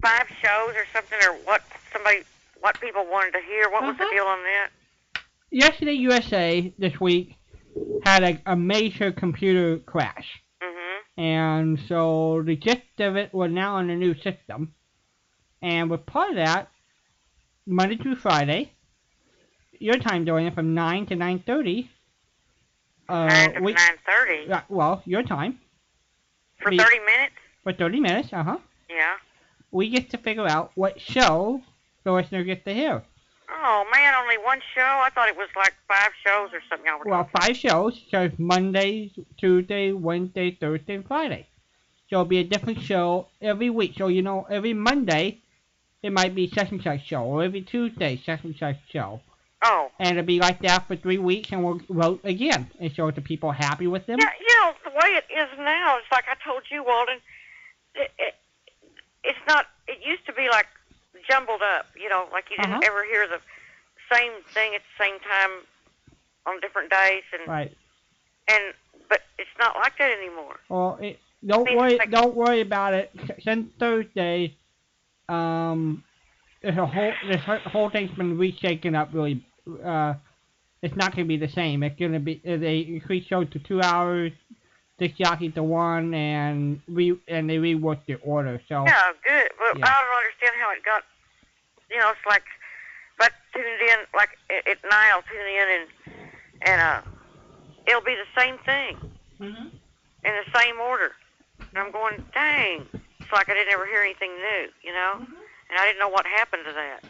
five 0.00 0.26
shows 0.42 0.74
or 0.76 0.84
something, 0.92 1.18
or 1.26 1.34
what 1.44 1.62
somebody, 1.92 2.22
what 2.60 2.80
people 2.80 3.04
wanted 3.10 3.32
to 3.32 3.40
hear. 3.40 3.68
What 3.70 3.82
was 3.82 3.96
the 3.96 4.04
Uh-huh. 4.04 4.14
deal 4.14 4.24
on 4.24 4.42
that? 4.42 4.68
Yesterday, 5.50 5.94
USA 5.94 6.72
this 6.78 7.00
week 7.00 7.34
had 8.04 8.22
a, 8.22 8.42
a 8.46 8.56
major 8.56 9.12
computer 9.12 9.78
crash. 9.78 10.42
Mhm. 10.62 10.98
And 11.16 11.80
so 11.88 12.42
the 12.42 12.56
gist 12.56 13.00
of 13.00 13.16
it 13.16 13.32
was 13.32 13.50
now 13.50 13.76
on 13.76 13.90
a 13.90 13.96
new 13.96 14.14
system. 14.14 14.74
And 15.62 15.90
with 15.90 16.06
part 16.06 16.30
of 16.30 16.36
that, 16.36 16.68
Monday 17.66 17.96
through 17.96 18.16
Friday, 18.16 18.72
your 19.80 19.98
time 19.98 20.24
doing 20.24 20.46
it 20.46 20.54
from 20.54 20.74
9 20.74 21.06
to 21.06 21.16
9.30. 21.16 21.88
Uh, 23.08 23.26
Nine 23.26 23.54
to 23.54 23.60
nine 23.60 23.74
thirty 24.04 24.52
uh, 24.52 24.60
well, 24.68 25.02
your 25.06 25.22
time, 25.22 25.58
for 26.60 26.70
thirty 26.70 26.98
minutes. 26.98 27.32
for 27.62 27.72
30 27.72 28.00
minutes, 28.00 28.28
uh-huh. 28.34 28.58
Yeah. 28.90 29.16
We 29.70 29.90
get 29.90 30.10
to 30.10 30.18
figure 30.18 30.48
out 30.48 30.72
what 30.74 31.00
show 31.00 31.62
the 32.04 32.12
listener 32.12 32.44
gets 32.44 32.64
to 32.64 32.74
hear. 32.74 33.02
Oh 33.50 33.84
man, 33.92 34.14
only 34.20 34.38
one 34.38 34.60
show. 34.74 34.80
I 34.80 35.10
thought 35.14 35.28
it 35.28 35.36
was 35.36 35.48
like 35.56 35.74
five 35.86 36.10
shows 36.24 36.50
or 36.52 36.60
something. 36.68 36.92
Well, 37.04 37.28
five 37.40 37.56
shows, 37.56 38.00
so 38.10 38.22
it's 38.22 38.38
Monday, 38.38 39.10
Tuesday, 39.38 39.92
Wednesday, 39.92 40.52
Thursday, 40.52 40.94
and 40.94 41.06
Friday. 41.06 41.46
So 42.08 42.16
it'll 42.16 42.24
be 42.24 42.38
a 42.38 42.44
different 42.44 42.80
show 42.80 43.28
every 43.42 43.68
week. 43.68 43.94
So, 43.98 44.08
you 44.08 44.22
know, 44.22 44.46
every 44.48 44.72
Monday, 44.72 45.42
it 46.02 46.10
might 46.10 46.34
be 46.34 46.50
such 46.50 46.70
and 46.70 46.82
such 46.82 47.06
show, 47.06 47.22
or 47.22 47.42
every 47.42 47.62
Tuesday, 47.62 48.20
and 48.26 48.56
such 48.56 48.76
show. 48.90 49.20
Oh. 49.62 49.90
And 49.98 50.16
it'll 50.16 50.26
be 50.26 50.38
like 50.38 50.62
that 50.62 50.86
for 50.86 50.96
three 50.96 51.18
weeks, 51.18 51.50
and 51.52 51.64
we'll 51.64 51.80
vote 51.90 52.20
again. 52.24 52.70
And 52.80 52.94
show 52.94 53.10
the 53.10 53.20
people 53.20 53.50
happy 53.50 53.86
with 53.86 54.06
them? 54.06 54.18
Yeah, 54.20 54.30
you 54.40 54.46
know 54.46 54.72
the 54.84 54.90
way 54.90 55.16
it 55.16 55.24
is 55.32 55.48
now. 55.58 55.98
It's 55.98 56.06
like 56.10 56.24
I 56.30 56.36
told 56.42 56.62
you, 56.70 56.84
Walden. 56.84 57.18
It, 57.94 58.10
it, 58.18 58.34
it's 59.24 59.38
not. 59.46 59.66
It 59.86 59.98
used 60.06 60.24
to 60.26 60.32
be 60.32 60.48
like 60.50 60.66
jumbled 61.28 61.62
up. 61.62 61.86
You 61.96 62.08
know, 62.08 62.28
like 62.32 62.44
you 62.50 62.56
didn't 62.56 62.72
Uh-huh. 62.72 62.80
ever 62.84 63.04
hear 63.04 63.26
the 63.28 63.40
same 64.12 64.32
thing 64.54 64.74
at 64.74 64.80
the 64.82 65.04
same 65.04 65.18
time 65.20 65.50
on 66.46 66.60
different 66.60 66.90
days, 66.90 67.22
and 67.32 67.48
Right. 67.48 67.76
and 68.48 68.74
but 69.08 69.22
it's 69.38 69.50
not 69.58 69.76
like 69.76 69.96
that 69.98 70.10
anymore. 70.18 70.56
Well, 70.68 70.98
it, 71.00 71.18
don't 71.46 71.74
worry. 71.76 71.96
like- 71.98 72.10
Don't 72.10 72.34
worry 72.34 72.60
about 72.60 72.94
it. 72.94 73.10
Since 73.42 73.70
Thursday, 73.78 74.56
um, 75.28 76.04
the 76.62 76.72
whole 76.86 77.12
this 77.28 77.40
whole 77.42 77.90
thing's 77.90 78.10
been 78.16 78.36
reshaken 78.38 78.94
up. 78.96 79.10
Really, 79.12 79.44
uh, 79.84 80.14
it's 80.82 80.96
not 80.96 81.12
gonna 81.12 81.26
be 81.26 81.36
the 81.36 81.48
same. 81.48 81.82
It's 81.82 81.98
gonna 81.98 82.20
be 82.20 82.40
they 82.44 82.78
increased 82.80 83.28
show 83.28 83.44
to 83.44 83.58
two 83.58 83.80
hours, 83.82 84.32
six 84.98 85.16
jockey 85.16 85.50
to 85.50 85.62
one, 85.62 86.12
and 86.14 86.80
re 86.88 87.16
and 87.28 87.48
they 87.48 87.56
reworked 87.56 88.06
the 88.06 88.14
order. 88.16 88.60
So 88.68 88.84
Yeah, 88.84 89.12
good. 89.26 89.48
But 89.58 89.78
Yeah. 89.78 89.86
I 89.86 90.00
don't 90.02 90.16
understand 90.16 90.54
how 90.60 90.70
it 90.72 90.84
got. 90.84 91.04
You 91.90 91.98
know, 91.98 92.10
it's 92.10 92.26
like 92.26 92.44
I 93.20 93.28
tuned 93.52 93.66
in 93.66 93.98
like 94.14 94.30
at, 94.50 94.66
at 94.68 94.78
nine, 94.90 95.10
I'll 95.12 95.22
tune 95.22 95.46
in 95.46 95.68
and 95.80 95.88
and 96.62 96.80
uh, 96.80 97.00
it'll 97.86 98.02
be 98.02 98.14
the 98.16 98.40
same 98.40 98.58
thing 98.58 98.96
Mhm. 99.40 99.70
in 100.24 100.32
the 100.44 100.58
same 100.58 100.78
order. 100.80 101.12
And 101.58 101.78
I'm 101.78 101.90
going, 101.92 102.24
dang. 102.34 102.86
It's 103.20 103.32
like 103.32 103.48
I 103.48 103.54
didn't 103.54 103.72
ever 103.72 103.86
hear 103.86 104.00
anything 104.00 104.30
new, 104.36 104.68
you 104.82 104.92
know? 104.92 105.14
Mhm. 105.20 105.26
And 105.70 105.78
I 105.78 105.84
didn't 105.86 105.98
know 106.00 106.08
what 106.08 106.26
happened 106.26 106.64
to 106.66 106.72
that. 106.72 107.04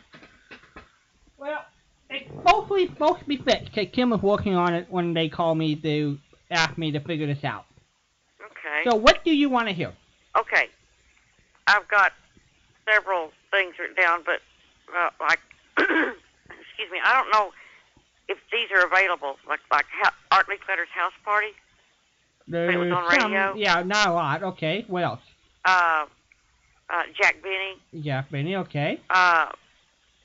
Well, 1.37 1.65
it's 2.11 2.29
hopefully 2.45 2.89
supposed 2.89 3.21
to 3.21 3.25
be 3.27 3.37
fixed. 3.37 3.73
Kim 3.93 4.11
was 4.11 4.21
working 4.23 4.55
on 4.57 4.75
it 4.75 4.87
when 4.91 5.15
they 5.15 5.29
called 5.29 5.59
me 5.59 5.77
to 5.77 6.19
ask 6.51 6.77
me 6.77 6.91
to 6.93 7.01
figure 7.01 7.27
this 7.27 7.45
out. 7.45 7.67
Okay. 8.69 8.91
So 8.91 8.97
what 8.97 9.25
do 9.25 9.33
you 9.35 9.49
want 9.49 9.69
to 9.69 9.75
hear? 9.75 9.93
okay. 10.39 10.69
I've 11.67 11.87
got 11.89 12.13
several 12.91 13.31
things 13.51 13.75
written 13.79 13.95
down, 13.95 14.21
but 14.25 14.41
uh, 14.97 15.11
like, 15.21 15.39
excuse 15.79 16.91
me, 16.91 16.99
I 17.05 17.13
don't 17.13 17.31
know 17.31 17.53
if 18.29 18.39
these 18.51 18.69
are 18.75 18.87
available. 18.87 19.37
Like 19.47 19.61
like 19.71 19.85
ha- 20.01 20.15
Art 20.33 20.47
Linkletter's 20.49 20.89
house 20.95 21.13
party. 21.25 21.49
There's 22.47 22.75
was 22.75 22.91
on 22.91 23.11
some- 23.11 23.33
radio? 23.33 23.55
yeah, 23.55 23.83
not 23.83 24.09
a 24.09 24.13
lot. 24.13 24.43
Okay, 24.43 24.85
what 24.89 25.03
else? 25.05 25.21
Uh, 25.67 26.07
uh, 26.89 27.03
Jack 27.21 27.43
Benny. 27.43 27.75
Yeah, 27.93 28.23
Benny. 28.31 28.57
Okay. 28.57 28.99
Uh, 29.11 29.47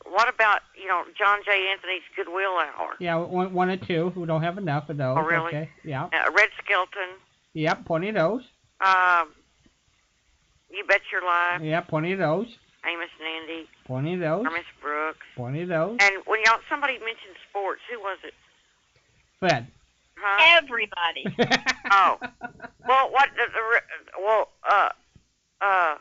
what 0.06 0.29
about 0.34 0.62
you 0.81 0.88
know 0.88 1.03
John 1.17 1.40
J. 1.46 1.67
Anthony's 1.73 2.03
Goodwill 2.16 2.57
Hour? 2.57 2.96
Yeah, 3.00 3.16
one, 3.16 3.51
one 3.51 3.69
or 3.69 3.75
two. 3.78 4.13
We 4.16 4.25
don't 4.28 4.44
have 4.44 4.57
enough 4.57 4.88
of 4.90 4.96
those. 4.96 5.17
Oh, 5.19 5.23
really? 5.23 5.47
Okay. 5.47 5.69
Yeah. 5.84 6.06
Uh, 6.06 6.31
Red 6.31 6.50
Skelton. 6.63 7.17
Yep, 7.53 7.86
plenty 7.86 8.09
of 8.09 8.16
those. 8.16 8.41
Um, 8.81 9.30
you 10.72 10.84
Bet 10.88 11.02
Your 11.12 11.24
Life. 11.24 11.62
Yeah, 11.62 11.81
plenty 11.81 12.14
of 12.14 12.19
those. 12.19 12.47
Amos 12.86 13.08
and 13.19 13.28
Andy. 13.50 13.69
Plenty 13.86 14.16
of 14.16 14.19
those. 14.19 14.46
Our 14.46 14.52
Miss 14.52 14.64
Brooks. 14.81 15.25
Plenty 15.36 15.62
of 15.62 15.69
those. 15.69 15.97
And 16.02 16.16
when 16.25 16.41
y'all 16.46 16.59
somebody 16.69 16.94
mentioned 17.00 17.36
sports, 17.50 17.81
who 17.91 18.00
was 18.00 18.18
it? 18.24 18.34
Fred. 19.40 19.68
Huh? 20.18 20.59
Everybody. 20.64 21.25
Oh. 21.91 22.18
Well, 22.88 23.12
what 23.12 23.30
the, 23.36 23.44
the 23.53 24.22
well 24.24 24.47
uh 24.68 24.90
uh 25.62 25.96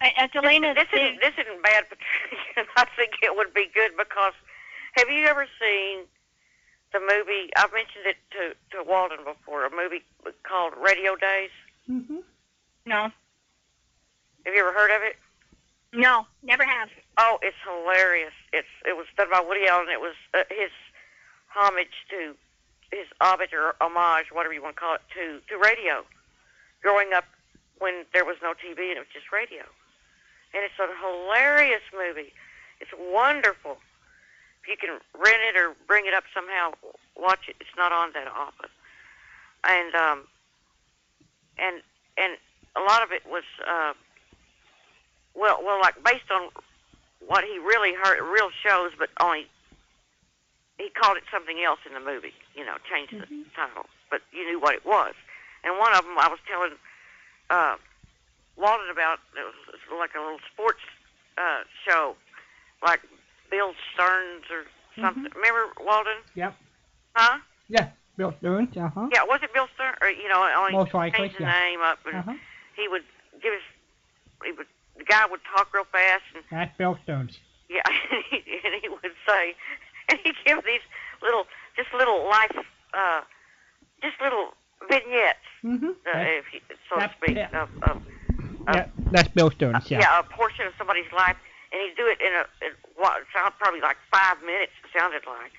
Delana, 0.00 0.74
this 0.74 0.86
the- 0.90 1.02
isn't 1.04 1.20
this 1.20 1.34
isn't 1.36 1.62
bad, 1.62 1.84
Patricia. 1.90 2.70
I 2.76 2.86
think 2.96 3.12
it 3.22 3.36
would 3.36 3.52
be 3.52 3.66
good 3.74 3.90
because 3.98 4.32
have 4.92 5.10
you 5.10 5.26
ever 5.26 5.46
seen 5.60 6.04
the 6.92 7.00
movie? 7.00 7.50
I've 7.56 7.72
mentioned 7.72 8.06
it 8.06 8.16
to 8.32 8.54
to 8.76 8.82
Walden 8.88 9.18
before. 9.24 9.64
A 9.66 9.70
movie 9.70 10.02
called 10.42 10.72
Radio 10.80 11.16
Days. 11.16 11.50
hmm 11.86 12.20
no, 12.86 13.10
Have 14.44 14.54
you 14.54 14.60
ever 14.60 14.72
heard 14.72 14.94
of 14.94 15.02
it? 15.02 15.16
no, 15.92 16.26
never 16.42 16.64
have. 16.64 16.88
Oh, 17.18 17.38
it's 17.42 17.56
hilarious. 17.66 18.32
It's 18.52 18.68
it 18.84 18.96
was 18.96 19.06
done 19.16 19.28
by 19.30 19.40
Woody 19.40 19.66
Allen. 19.66 19.88
It 19.90 20.00
was 20.00 20.14
uh, 20.34 20.42
his 20.50 20.70
homage 21.48 22.06
to 22.10 22.34
his 22.92 23.06
homage 23.20 23.50
or 23.52 23.74
homage, 23.80 24.26
whatever 24.30 24.54
you 24.54 24.62
want 24.62 24.76
to 24.76 24.80
call 24.80 24.94
it, 24.94 25.00
to 25.14 25.40
to 25.48 25.58
radio. 25.58 26.04
Growing 26.82 27.12
up 27.12 27.24
when 27.78 28.04
there 28.12 28.24
was 28.24 28.36
no 28.42 28.52
TV 28.52 28.88
and 28.90 28.98
it 28.98 29.00
was 29.00 29.12
just 29.12 29.32
radio, 29.32 29.62
and 30.54 30.62
it's 30.62 30.78
a 30.78 30.86
hilarious 31.02 31.82
movie. 31.92 32.32
It's 32.80 32.90
wonderful. 32.96 33.78
If 34.66 34.82
you 34.82 34.88
can 34.88 34.98
rent 35.14 35.38
it 35.46 35.56
or 35.56 35.76
bring 35.86 36.06
it 36.06 36.14
up 36.14 36.24
somehow, 36.34 36.72
watch 37.14 37.46
it. 37.48 37.54
It's 37.60 37.70
not 37.78 37.92
on 37.92 38.10
that 38.14 38.26
often, 38.26 38.68
and 39.62 39.94
um, 39.94 40.26
and 41.56 41.82
and 42.18 42.36
a 42.74 42.80
lot 42.80 43.02
of 43.02 43.12
it 43.12 43.22
was. 43.30 43.44
Uh, 43.62 43.92
well, 45.36 45.62
well, 45.62 45.78
like 45.80 46.02
based 46.02 46.32
on 46.34 46.48
what 47.24 47.44
he 47.44 47.58
really 47.58 47.94
heard, 47.94 48.18
real 48.26 48.50
shows, 48.64 48.90
but 48.98 49.08
only 49.20 49.46
he 50.78 50.90
called 50.90 51.16
it 51.16 51.22
something 51.30 51.62
else 51.62 51.78
in 51.86 51.94
the 51.94 52.00
movie. 52.00 52.34
You 52.56 52.64
know, 52.64 52.74
changed 52.90 53.14
the 53.14 53.26
title, 53.54 53.86
but 54.10 54.22
you 54.32 54.44
knew 54.50 54.58
what 54.58 54.74
it 54.74 54.84
was. 54.84 55.14
And 55.62 55.78
one 55.78 55.94
of 55.94 56.02
them, 56.02 56.18
I 56.18 56.26
was 56.26 56.40
telling 56.50 56.72
uh, 57.50 57.76
Walden 58.56 58.90
about. 58.90 59.20
Was, 59.30 59.54
it 59.70 59.78
was 59.92 60.00
like 60.00 60.16
a 60.16 60.20
little 60.20 60.42
sports 60.52 60.82
uh, 61.38 61.62
show, 61.86 62.16
like 62.82 63.00
Bill 63.50 63.72
Stearns 63.94 64.44
or 64.50 64.64
something. 65.00 65.30
Remember 65.34 65.72
Walden? 65.84 66.14
Yep. 66.34 66.54
Huh? 67.14 67.38
Yeah. 67.68 67.88
Bill 68.16 68.34
Stearns. 68.38 68.76
Uh 68.76 68.88
huh. 68.94 69.08
Yeah, 69.12 69.24
was 69.24 69.40
it 69.42 69.52
Bill 69.52 69.68
Stearns? 69.74 69.96
Or 70.00 70.08
you 70.10 70.28
know, 70.28 70.48
only 70.56 70.72
Most 70.72 70.94
likely, 70.94 71.18
changed 71.28 71.38
the 71.38 71.42
yeah. 71.44 71.52
name 71.60 71.80
up, 71.82 71.98
and 72.06 72.16
Uh 72.16 72.22
huh. 72.22 72.34
he 72.76 72.88
would 72.88 73.02
give 73.42 73.52
us. 73.52 73.60
He 74.44 74.52
would. 74.52 74.66
The 74.96 75.04
guy 75.04 75.26
would 75.30 75.40
talk 75.54 75.74
real 75.74 75.84
fast, 75.92 76.22
and 76.34 76.42
That's 76.50 76.74
Bill 76.78 76.96
Stearns. 77.04 77.38
Yeah, 77.68 77.82
and 77.86 78.22
he, 78.30 78.36
and 78.64 78.74
he 78.80 78.88
would 78.88 79.12
say, 79.28 79.54
and 80.08 80.18
he 80.24 80.32
give 80.46 80.64
these 80.64 80.80
little, 81.20 81.44
just 81.76 81.92
little 81.92 82.24
life, 82.30 82.56
uh, 82.94 83.20
just 84.02 84.14
little 84.22 84.54
vignettes, 84.88 85.38
Mm-hmm. 85.64 85.86
uh, 85.88 85.92
if 86.14 86.44
you, 86.54 86.60
so 86.88 86.96
to 86.98 87.10
speak, 87.20 87.36
yeah. 87.36 87.48
of, 87.60 87.68
of 87.82 88.02
yeah, 88.72 88.86
that's 89.10 89.28
Bill 89.28 89.50
Stearns. 89.50 89.90
Yeah. 89.90 89.98
yeah, 89.98 90.20
a 90.20 90.22
portion 90.22 90.66
of 90.66 90.72
somebody's 90.78 91.10
life, 91.14 91.36
and 91.72 91.80
he'd 91.82 91.96
do 91.96 92.06
it 92.06 92.20
in 92.20 92.32
a, 92.34 92.66
in 92.66 92.72
what 92.96 93.22
sound 93.34 93.52
probably 93.58 93.80
like 93.80 93.96
five 94.12 94.36
minutes. 94.44 94.72
It 94.84 94.98
sounded 94.98 95.22
like, 95.26 95.52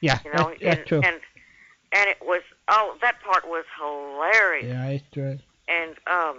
Yeah, 0.00 0.18
you 0.24 0.32
know, 0.32 0.48
that's, 0.50 0.60
that's 0.62 0.78
and, 0.78 0.86
true. 0.86 1.00
and 1.04 1.20
and 1.94 2.08
it 2.08 2.18
was 2.22 2.42
oh 2.68 2.96
that 3.02 3.20
part 3.22 3.46
was 3.46 3.64
hilarious, 3.78 4.66
yeah, 4.66 4.86
it's 4.86 5.04
true. 5.12 5.38
and 5.68 5.94
um, 6.06 6.38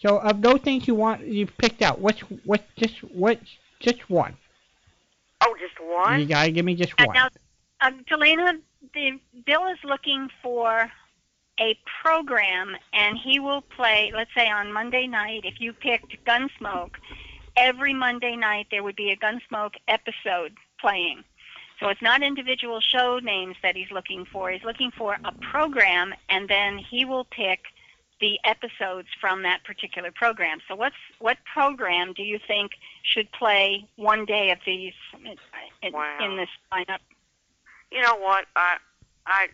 So 0.00 0.18
of 0.18 0.40
those 0.42 0.60
things 0.60 0.86
you 0.88 0.94
want, 0.94 1.26
you've 1.26 1.56
picked 1.58 1.82
out. 1.82 2.00
Which, 2.00 2.20
which, 2.44 2.62
just 2.76 3.02
which, 3.14 3.58
just 3.80 4.08
one. 4.10 4.34
oh 5.42 5.54
just 5.60 5.78
one. 5.80 6.20
You 6.20 6.26
gotta 6.26 6.50
give 6.50 6.64
me 6.64 6.74
just 6.74 6.92
Uh, 6.98 7.04
one. 7.06 7.14
now, 7.14 7.28
um, 7.80 8.04
Delana, 8.10 8.58
the 8.94 9.18
Bill 9.46 9.66
is 9.68 9.78
looking 9.84 10.28
for 10.42 10.90
a 11.60 11.76
program, 12.02 12.76
and 12.92 13.18
he 13.18 13.38
will 13.40 13.60
play. 13.62 14.12
Let's 14.14 14.30
say 14.34 14.48
on 14.48 14.72
Monday 14.72 15.06
night, 15.08 15.42
if 15.44 15.60
you 15.60 15.72
picked 15.72 16.14
Gunsmoke, 16.24 16.92
every 17.58 17.92
Monday 17.92 18.36
night 18.36 18.68
there 18.70 18.82
would 18.82 18.96
be 18.96 19.10
a 19.10 19.16
Gunsmoke 19.16 19.74
episode 19.88 20.52
playing. 20.80 21.24
So 21.80 21.88
it's 21.88 22.02
not 22.02 22.22
individual 22.22 22.80
show 22.80 23.18
names 23.18 23.56
that 23.62 23.76
he's 23.76 23.90
looking 23.92 24.24
for. 24.24 24.50
He's 24.50 24.64
looking 24.64 24.90
for 24.90 25.16
a 25.24 25.32
program, 25.52 26.12
and 26.28 26.48
then 26.48 26.78
he 26.78 27.04
will 27.04 27.24
pick 27.24 27.60
the 28.20 28.38
episodes 28.44 29.06
from 29.20 29.42
that 29.42 29.62
particular 29.64 30.10
program. 30.10 30.58
So 30.66 30.74
what's 30.74 30.96
what 31.20 31.36
program 31.52 32.14
do 32.14 32.24
you 32.24 32.40
think 32.48 32.72
should 33.04 33.30
play 33.30 33.86
one 33.94 34.24
day 34.24 34.50
of 34.50 34.58
these 34.66 34.92
in, 35.24 35.36
in, 35.82 35.92
Wow. 35.92 36.18
in 36.20 36.36
this 36.36 36.48
lineup? 36.72 36.98
You 37.92 38.02
know 38.02 38.16
what? 38.16 38.46
I 38.56 38.78
I 39.26 39.46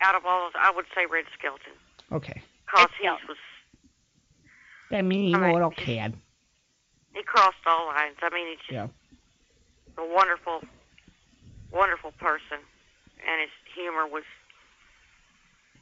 out 0.00 0.16
of 0.16 0.26
all 0.26 0.46
those, 0.46 0.52
I 0.60 0.72
would 0.72 0.86
say 0.94 1.06
Red 1.06 1.24
Skeleton. 1.38 1.72
Okay. 2.10 2.42
Cause 2.66 2.88
he 3.00 3.08
was 3.08 3.36
That 4.90 5.04
mean 5.04 5.34
All 5.34 5.40
right. 5.40 5.52
little 5.52 5.70
kid. 5.70 6.14
he 7.14 7.22
crossed 7.22 7.56
all 7.66 7.86
lines. 7.86 8.16
I 8.22 8.30
mean, 8.30 8.48
he's 8.48 8.58
just 8.60 8.72
Yeah. 8.72 8.88
a 9.98 10.06
wonderful, 10.06 10.62
wonderful 11.72 12.12
person, 12.12 12.58
and 13.26 13.40
his 13.40 13.50
humor 13.74 14.06
was 14.06 14.24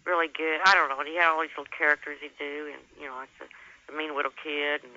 really 0.05 0.29
good. 0.29 0.61
I 0.67 0.75
don't 0.75 0.89
know. 0.89 1.03
He 1.05 1.17
had 1.17 1.31
all 1.31 1.41
these 1.41 1.51
little 1.57 1.71
characters 1.77 2.19
he'd 2.21 2.37
do, 2.39 2.71
and 2.73 2.83
you 3.01 3.07
know, 3.09 3.17
like 3.17 3.31
the, 3.39 3.47
the 3.91 3.97
Mean 3.97 4.15
Widdle 4.15 4.33
Kid, 4.43 4.83
and 4.85 4.93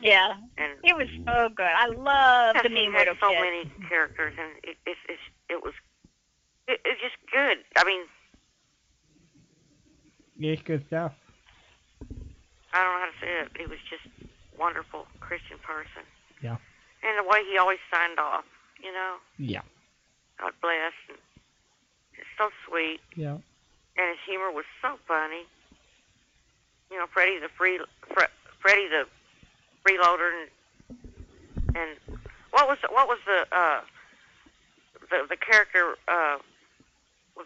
Yeah, 0.00 0.34
and 0.58 0.72
it 0.84 0.96
was 0.96 1.08
so 1.26 1.48
good. 1.54 1.66
I 1.74 1.86
love 1.86 2.56
the 2.62 2.68
he 2.72 2.74
Mean 2.74 2.92
had 2.92 3.08
so 3.20 3.30
Kid. 3.30 3.40
many 3.40 3.64
characters, 3.88 4.34
and 4.38 4.52
it, 4.62 4.76
it's 4.86 5.00
it's 5.08 5.22
it 5.48 5.62
was 5.62 5.74
it, 6.68 6.80
it's 6.84 7.00
just 7.00 7.16
good. 7.32 7.58
I 7.76 7.84
mean, 7.84 8.02
It's 10.40 10.62
good 10.62 10.84
stuff. 10.88 11.12
I 12.74 12.82
don't 12.82 12.92
know 12.92 13.00
how 13.00 13.10
to 13.14 13.20
say 13.22 13.32
it. 13.46 13.48
He 13.56 13.66
was 13.66 13.78
just 13.88 14.02
wonderful 14.58 15.06
Christian 15.20 15.58
person. 15.62 16.02
Yeah. 16.42 16.56
And 17.02 17.16
the 17.18 17.22
way 17.28 17.40
he 17.50 17.56
always 17.58 17.78
signed 17.92 18.18
off, 18.18 18.44
you 18.82 18.92
know, 18.92 19.16
Yeah. 19.38 19.62
God 20.40 20.52
bless, 20.60 20.92
and 21.08 21.18
it's 22.18 22.26
so 22.36 22.50
sweet. 22.68 23.00
Yeah. 23.16 23.38
and 23.96 24.08
his 24.10 24.18
humor 24.26 24.50
was 24.50 24.64
so 24.82 24.98
funny. 25.06 25.46
You 26.90 26.98
know, 26.98 27.06
Freddie 27.06 27.38
the 27.38 27.48
free 27.48 27.78
Fre, 28.12 28.24
Freddie 28.60 28.88
the 28.88 29.06
freeloader, 29.86 30.30
and 30.34 30.98
and 31.76 31.90
what 32.50 32.66
was 32.68 32.78
what 32.90 33.06
was 33.08 33.18
the 33.26 33.46
uh 33.56 33.80
the 35.10 35.26
the 35.28 35.36
character 35.36 35.96
uh 36.08 36.38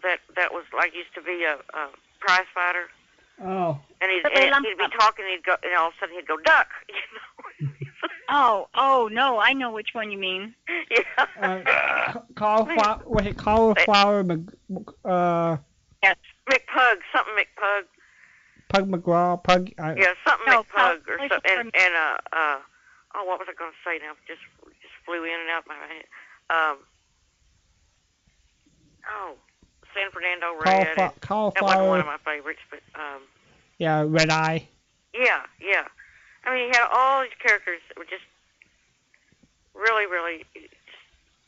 that 0.03 0.19
that 0.35 0.53
was 0.53 0.65
like 0.75 0.93
used 0.95 1.13
to 1.15 1.21
be 1.21 1.43
a, 1.43 1.55
a 1.77 1.89
prize 2.19 2.45
fighter, 2.53 2.89
Oh. 3.41 3.79
and 4.01 4.11
he'd, 4.11 4.23
Billy 4.23 4.47
and 4.47 4.65
he'd 4.65 4.77
be 4.77 4.87
talking, 4.97 5.25
and 5.25 5.31
he'd 5.35 5.43
go, 5.45 5.55
and 5.63 5.73
all 5.77 5.87
of 5.87 5.93
a 5.93 5.99
sudden 5.99 6.15
he'd 6.15 6.27
go 6.27 6.37
duck, 6.37 6.67
you 6.89 6.95
know. 6.95 7.73
Oh, 8.31 8.67
oh 8.75 9.09
no, 9.11 9.39
I 9.39 9.53
know 9.53 9.71
which 9.71 9.89
one 9.93 10.11
you 10.11 10.17
mean. 10.17 10.53
yeah. 10.91 11.25
Uh, 11.41 12.19
cauliflower. 12.35 13.01
Was 13.05 13.25
it 13.25 13.37
cauliflower? 13.37 14.23
Uh, 15.03 15.57
Yes. 16.03 16.15
McPug, 16.49 16.95
something 17.13 17.33
McPug. 17.35 17.81
Pug 18.69 18.89
McGraw. 18.89 19.43
Pug. 19.43 19.71
Uh, 19.79 19.95
Yeah, 19.97 20.13
something 20.25 20.45
No, 20.47 20.63
McPug 20.63 21.07
or 21.09 21.17
something. 21.27 21.39
And, 21.49 21.71
and 21.75 21.93
uh, 21.95 22.17
uh, 22.31 22.59
oh, 23.15 23.25
what 23.25 23.39
was 23.39 23.47
I 23.49 23.53
going 23.57 23.71
to 23.71 23.77
say 23.83 23.97
now? 23.97 24.13
Just 24.27 24.41
just 24.81 24.93
flew 25.05 25.23
in 25.25 25.33
and 25.39 25.49
out 25.49 25.65
my 25.67 25.75
head. 25.75 26.05
Um, 26.51 26.77
oh, 29.09 29.33
San 29.93 30.11
Fernando 30.11 30.53
Red. 30.65 30.95
Cauliflower. 31.21 31.51
That 31.51 31.63
wasn't 31.63 31.87
one 31.89 31.99
of 32.01 32.05
my 32.05 32.17
favorites, 32.25 32.59
but 32.69 32.79
um, 32.95 33.21
Yeah. 33.77 34.03
Red 34.07 34.29
Eye. 34.29 34.67
yeah, 35.13 35.41
yeah. 35.61 35.83
I 36.45 36.55
mean, 36.55 36.71
he 36.71 36.77
had 36.77 36.87
all 36.91 37.21
these 37.21 37.31
characters 37.45 37.79
that 37.89 37.97
were 37.97 38.05
just 38.05 38.23
really, 39.75 40.05
really, 40.05 40.45
just 40.53 40.73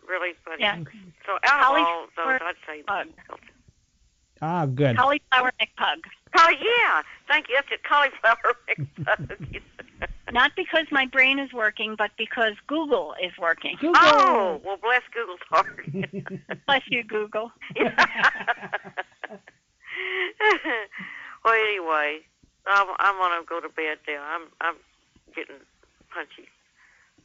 really 0.08 0.34
funny. 0.46 0.62
Yeah. 0.62 0.78
So 1.26 1.38
out 1.46 1.62
of 1.62 1.78
all 1.78 2.08
Cauliflower 2.16 2.40
those, 2.40 2.48
I'd 2.48 2.56
say. 2.68 2.84
Pug. 2.84 3.08
Ah, 4.42 4.66
good. 4.66 4.98
Cauliflower 4.98 5.52
McPug. 5.62 5.98
Oh 6.38 6.50
yeah, 6.50 7.02
thank 7.28 7.50
you. 7.50 7.56
That's 7.56 7.68
it. 7.72 7.84
Cauliflower 7.84 8.56
McPug. 8.70 9.62
Not 10.32 10.52
because 10.56 10.86
my 10.92 11.06
brain 11.06 11.40
is 11.40 11.52
working, 11.52 11.96
but 11.98 12.12
because 12.18 12.54
Google 12.68 13.14
is 13.22 13.32
working. 13.38 13.76
Google. 13.80 14.02
oh, 14.02 14.62
well, 14.64 14.78
bless 14.82 15.02
Google's 15.14 15.40
heart. 15.50 15.86
Bless 16.68 16.82
you, 16.88 17.04
Google. 17.04 17.52
well, 21.44 21.54
anyway, 21.54 22.20
I'm 22.66 22.88
I'm 22.98 23.18
gonna 23.18 23.44
go 23.46 23.60
to 23.60 23.68
bed 23.70 23.98
now. 24.08 24.24
I'm 24.24 24.44
I'm 24.62 24.76
getting 25.36 25.58
punchy, 26.14 26.48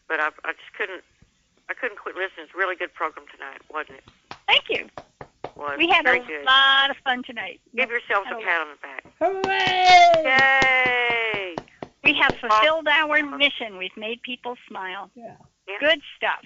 but 0.09 0.19
I 0.19 0.31
I 0.45 0.53
just 0.53 0.73
couldn't 0.77 1.05
I 1.69 1.75
couldn't 1.75 1.99
quit 1.99 2.17
listening. 2.17 2.47
It's 2.47 2.55
a 2.55 2.59
really 2.59 2.77
good 2.77 2.93
program 2.93 3.27
tonight, 3.33 3.61
wasn't 3.73 3.99
it? 3.99 4.05
Thank 4.49 4.69
you. 4.69 4.89
Was 5.57 5.79
We 5.79 5.89
had 5.89 6.07
a 6.07 6.19
good. 6.19 6.45
lot 6.45 6.91
of 6.91 6.97
fun 7.05 7.23
tonight. 7.25 7.61
Give 7.75 7.89
yourselves 7.89 8.27
a 8.31 8.35
had 8.35 8.43
a 8.43 8.45
pat 8.45 8.61
on 8.61 8.69
the 8.69 8.77
back. 8.83 9.05
Hooray! 9.19 10.23
Yay! 10.25 11.57
We 12.05 12.15
have 12.21 12.35
fulfilled 12.41 12.87
our 12.89 13.23
mission. 13.37 13.79
We've 13.79 13.97
made 13.97 14.23
people 14.23 14.57
smile. 14.69 15.11
Yeah. 15.15 15.35
Yeah. 15.67 15.77
Good 15.81 16.01
stuff. 16.17 16.45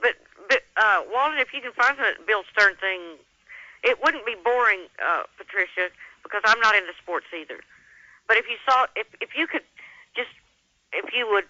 But 0.00 0.14
but 0.48 0.62
uh, 0.76 1.02
Walden, 1.12 1.38
if 1.38 1.52
you 1.52 1.60
can 1.60 1.72
find 1.72 1.98
that 1.98 2.26
Bill 2.26 2.42
Stern 2.52 2.76
thing, 2.76 3.00
it 3.82 3.98
wouldn't 4.02 4.24
be 4.24 4.34
boring, 4.42 4.86
uh, 5.04 5.24
Patricia, 5.36 5.90
because 6.22 6.40
I'm 6.44 6.60
not 6.60 6.74
into 6.74 6.92
sports 7.02 7.26
either. 7.38 7.60
But 8.28 8.38
if 8.38 8.46
you 8.48 8.56
saw, 8.66 8.86
if 8.96 9.06
if 9.20 9.30
you 9.36 9.46
could 9.46 9.64
just, 10.16 10.30
if 10.92 11.12
you 11.12 11.28
would, 11.30 11.44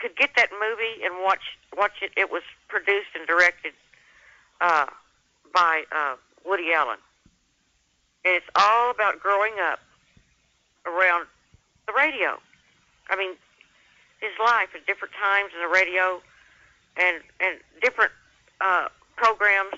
could 0.00 0.16
get 0.16 0.30
that 0.36 0.50
movie 0.60 1.02
and 1.04 1.22
watch 1.24 1.56
watch 1.76 2.02
it. 2.02 2.10
It 2.16 2.30
was 2.30 2.42
produced 2.68 3.14
and 3.14 3.26
directed 3.26 3.72
uh, 4.60 4.86
by 5.52 5.84
uh, 5.92 6.16
Woody 6.44 6.72
Allen, 6.72 6.98
and 8.24 8.34
it's 8.34 8.46
all 8.56 8.90
about 8.90 9.20
growing 9.20 9.54
up 9.60 9.80
around 10.86 11.26
the 11.86 11.92
radio. 11.92 12.38
I 13.10 13.16
mean, 13.16 13.32
his 14.20 14.32
life 14.44 14.68
at 14.74 14.86
different 14.86 15.14
times 15.20 15.50
in 15.54 15.60
the 15.62 15.68
radio 15.72 16.22
and 16.96 17.22
and 17.40 17.58
different 17.80 18.12
uh, 18.60 18.88
programs 19.16 19.74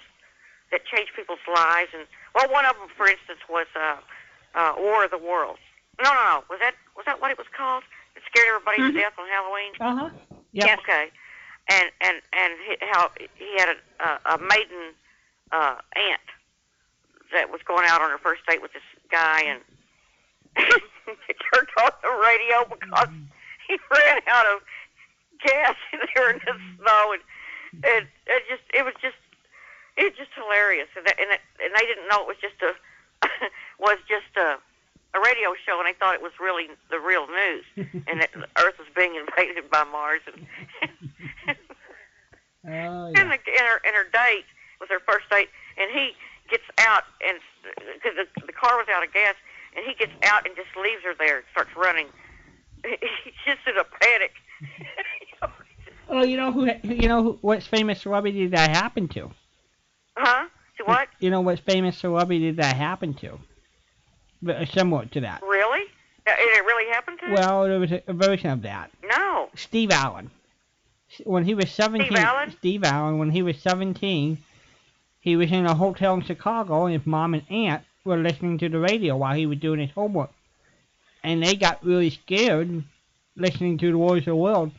that 0.71 0.85
change 0.87 1.09
people's 1.17 1.45
lives. 1.53 1.91
And 1.95 2.07
well, 2.35 2.51
one 2.51 2.65
of 2.67 2.77
them, 2.77 2.89
for 2.97 3.07
instance, 3.07 3.41
was 3.49 3.67
uh, 3.75 3.97
uh, 4.55 4.75
War 4.79 5.05
of 5.05 5.11
the 5.11 5.19
Worlds. 5.19 5.61
No, 6.03 6.11
no, 6.13 6.23
no. 6.25 6.45
Was 6.51 6.59
that 6.61 6.75
was 6.97 7.07
that 7.07 7.21
what 7.21 7.31
it 7.31 7.39
was 7.39 7.47
called? 7.57 7.83
It 8.17 8.23
scared 8.31 8.47
everybody 8.49 8.79
Mhm. 8.83 8.93
to 8.95 9.01
death 9.01 9.15
on 9.19 9.29
Halloween. 9.29 9.73
Uh 9.81 9.97
huh. 9.97 10.11
Yep. 10.53 10.67
Yes. 10.67 10.79
Okay. 10.81 11.11
And 11.71 11.91
and 12.01 12.17
and 12.33 12.53
he, 12.67 12.77
how 12.93 13.11
he 13.39 13.57
had 13.59 13.69
a 13.71 13.77
a, 14.05 14.35
a 14.35 14.39
maiden 14.39 14.93
uh, 15.53 15.77
aunt 15.97 16.29
that 17.33 17.51
was 17.51 17.61
going 17.67 17.87
out 17.89 18.01
on 18.01 18.11
her 18.11 18.19
first 18.19 18.43
date 18.49 18.63
with 18.63 18.73
this 18.73 18.83
guy, 19.11 19.43
and 19.43 19.61
it 20.57 21.37
turned 21.53 21.69
on 21.83 21.91
the 22.03 22.11
radio 22.23 22.65
because 22.69 23.09
he 23.67 23.77
ran 23.91 24.21
out 24.29 24.47
of 24.47 24.61
gas 25.43 25.77
and 25.93 26.01
they 26.03 26.21
were 26.21 26.31
in 26.31 26.41
the 26.45 26.55
snow, 26.79 27.13
and 27.13 27.23
and 27.85 28.07
it 28.27 28.43
just 28.49 28.63
it 28.73 28.85
was 28.85 28.95
just 29.03 29.19
it 29.97 30.05
was 30.05 30.17
just 30.17 30.31
hilarious, 30.35 30.89
and 30.97 31.07
that, 31.07 31.19
and, 31.19 31.31
it, 31.31 31.41
and 31.63 31.75
they 31.75 31.87
didn't 31.87 32.09
know 32.09 32.23
it 32.23 32.29
was 32.29 32.41
just 32.41 32.61
a 32.63 32.73
was 33.79 33.99
just 34.09 34.31
a 34.37 34.59
a 35.15 35.21
radio 35.21 35.55
show, 35.65 35.79
and 35.79 35.87
they 35.87 35.97
thought 35.99 36.15
it 36.15 36.23
was 36.23 36.33
really 36.41 36.69
the 36.91 36.99
real 36.99 37.27
news, 37.27 37.65
and 38.09 38.21
that 38.21 38.31
Earth 38.59 38.79
was 38.79 38.89
being 38.95 39.15
invaded 39.15 39.71
by 39.71 39.85
Mars, 39.85 40.23
and 40.27 40.47
Oh 42.67 43.13
and, 43.15 43.29
the, 43.29 43.37
and 43.37 43.67
her 43.69 43.81
and 43.85 43.95
her 43.95 44.09
date 44.09 44.49
was 44.85 44.91
her 44.93 45.01
first 45.09 45.29
date, 45.31 45.49
and 45.81 45.91
he 45.91 46.13
gets 46.51 46.65
out 46.79 47.05
and 47.27 47.39
because 47.97 48.17
the, 48.21 48.47
the 48.47 48.53
car 48.53 48.77
was 48.77 48.87
out 48.95 49.03
of 49.03 49.13
gas, 49.13 49.35
and 49.77 49.85
he 49.87 49.95
gets 49.95 50.13
out 50.25 50.47
and 50.47 50.55
just 50.55 50.69
leaves 50.77 51.03
her 51.05 51.15
there 51.19 51.39
and 51.39 51.47
starts 51.53 51.71
running. 51.77 52.07
He's 52.85 53.35
just 53.47 53.65
in 53.67 53.77
a 53.79 53.85
panic. 53.85 54.33
Oh, 56.07 56.23
you 56.23 56.37
know 56.37 56.53
who? 56.53 56.69
You 56.83 57.09
know 57.09 57.23
who, 57.23 57.39
what 57.41 57.63
famous 57.63 58.03
celebrity 58.03 58.43
did 58.43 58.51
that 58.53 58.69
happen 58.77 59.09
to? 59.09 59.31
huh? 60.17 60.49
To 60.77 60.85
what? 60.85 61.09
You 61.19 61.31
know 61.31 61.41
what 61.41 61.61
famous 61.61 61.97
celebrity 61.97 62.41
did 62.45 62.59
that 62.59 62.77
happen 62.77 63.15
to? 63.15 63.39
But 64.43 64.69
similar 64.69 65.07
to 65.07 65.21
that. 65.23 65.41
Really? 65.43 65.87
Uh, 66.27 66.33
It 66.37 66.65
really 66.67 66.93
happened 66.93 67.21
to? 67.21 67.33
Well, 67.33 67.65
there 67.65 67.79
was 67.81 67.91
a, 67.91 68.03
a 68.07 68.13
version 68.13 68.51
of 68.51 68.63
that. 68.63 68.91
No. 69.03 69.49
Steve 69.55 69.91
Allen. 69.93 70.31
When 71.25 71.45
he 71.45 71.55
was 71.55 71.71
17, 71.71 72.15
Allen? 72.17 72.51
Steve 72.59 72.85
Allen, 72.85 73.19
when 73.19 73.31
he 73.31 73.41
was 73.43 73.57
17, 73.63 74.37
he 75.25 75.37
was 75.37 75.51
in 75.51 75.65
a 75.65 75.75
hotel 75.75 76.13
in 76.15 76.23
Chicago, 76.23 76.85
and 76.85 76.95
his 76.95 77.07
mom 77.07 77.33
and 77.33 77.51
aunt 77.51 77.83
were 78.05 78.19
listening 78.19 78.59
to 78.59 78.69
the 78.69 78.79
radio 78.79 79.17
while 79.17 79.35
he 79.35 79.47
was 79.47 79.59
doing 79.59 79.81
his 79.81 79.91
homework. 79.91 80.31
And 81.23 81.43
they 81.43 81.57
got 81.57 81.83
really 81.83 82.11
scared 82.11 82.85
listening 83.35 83.79
to 83.79 83.91
the 83.91 83.97
Wars 83.97 84.19
of 84.19 84.27
the 84.27 84.37
World. 84.37 84.71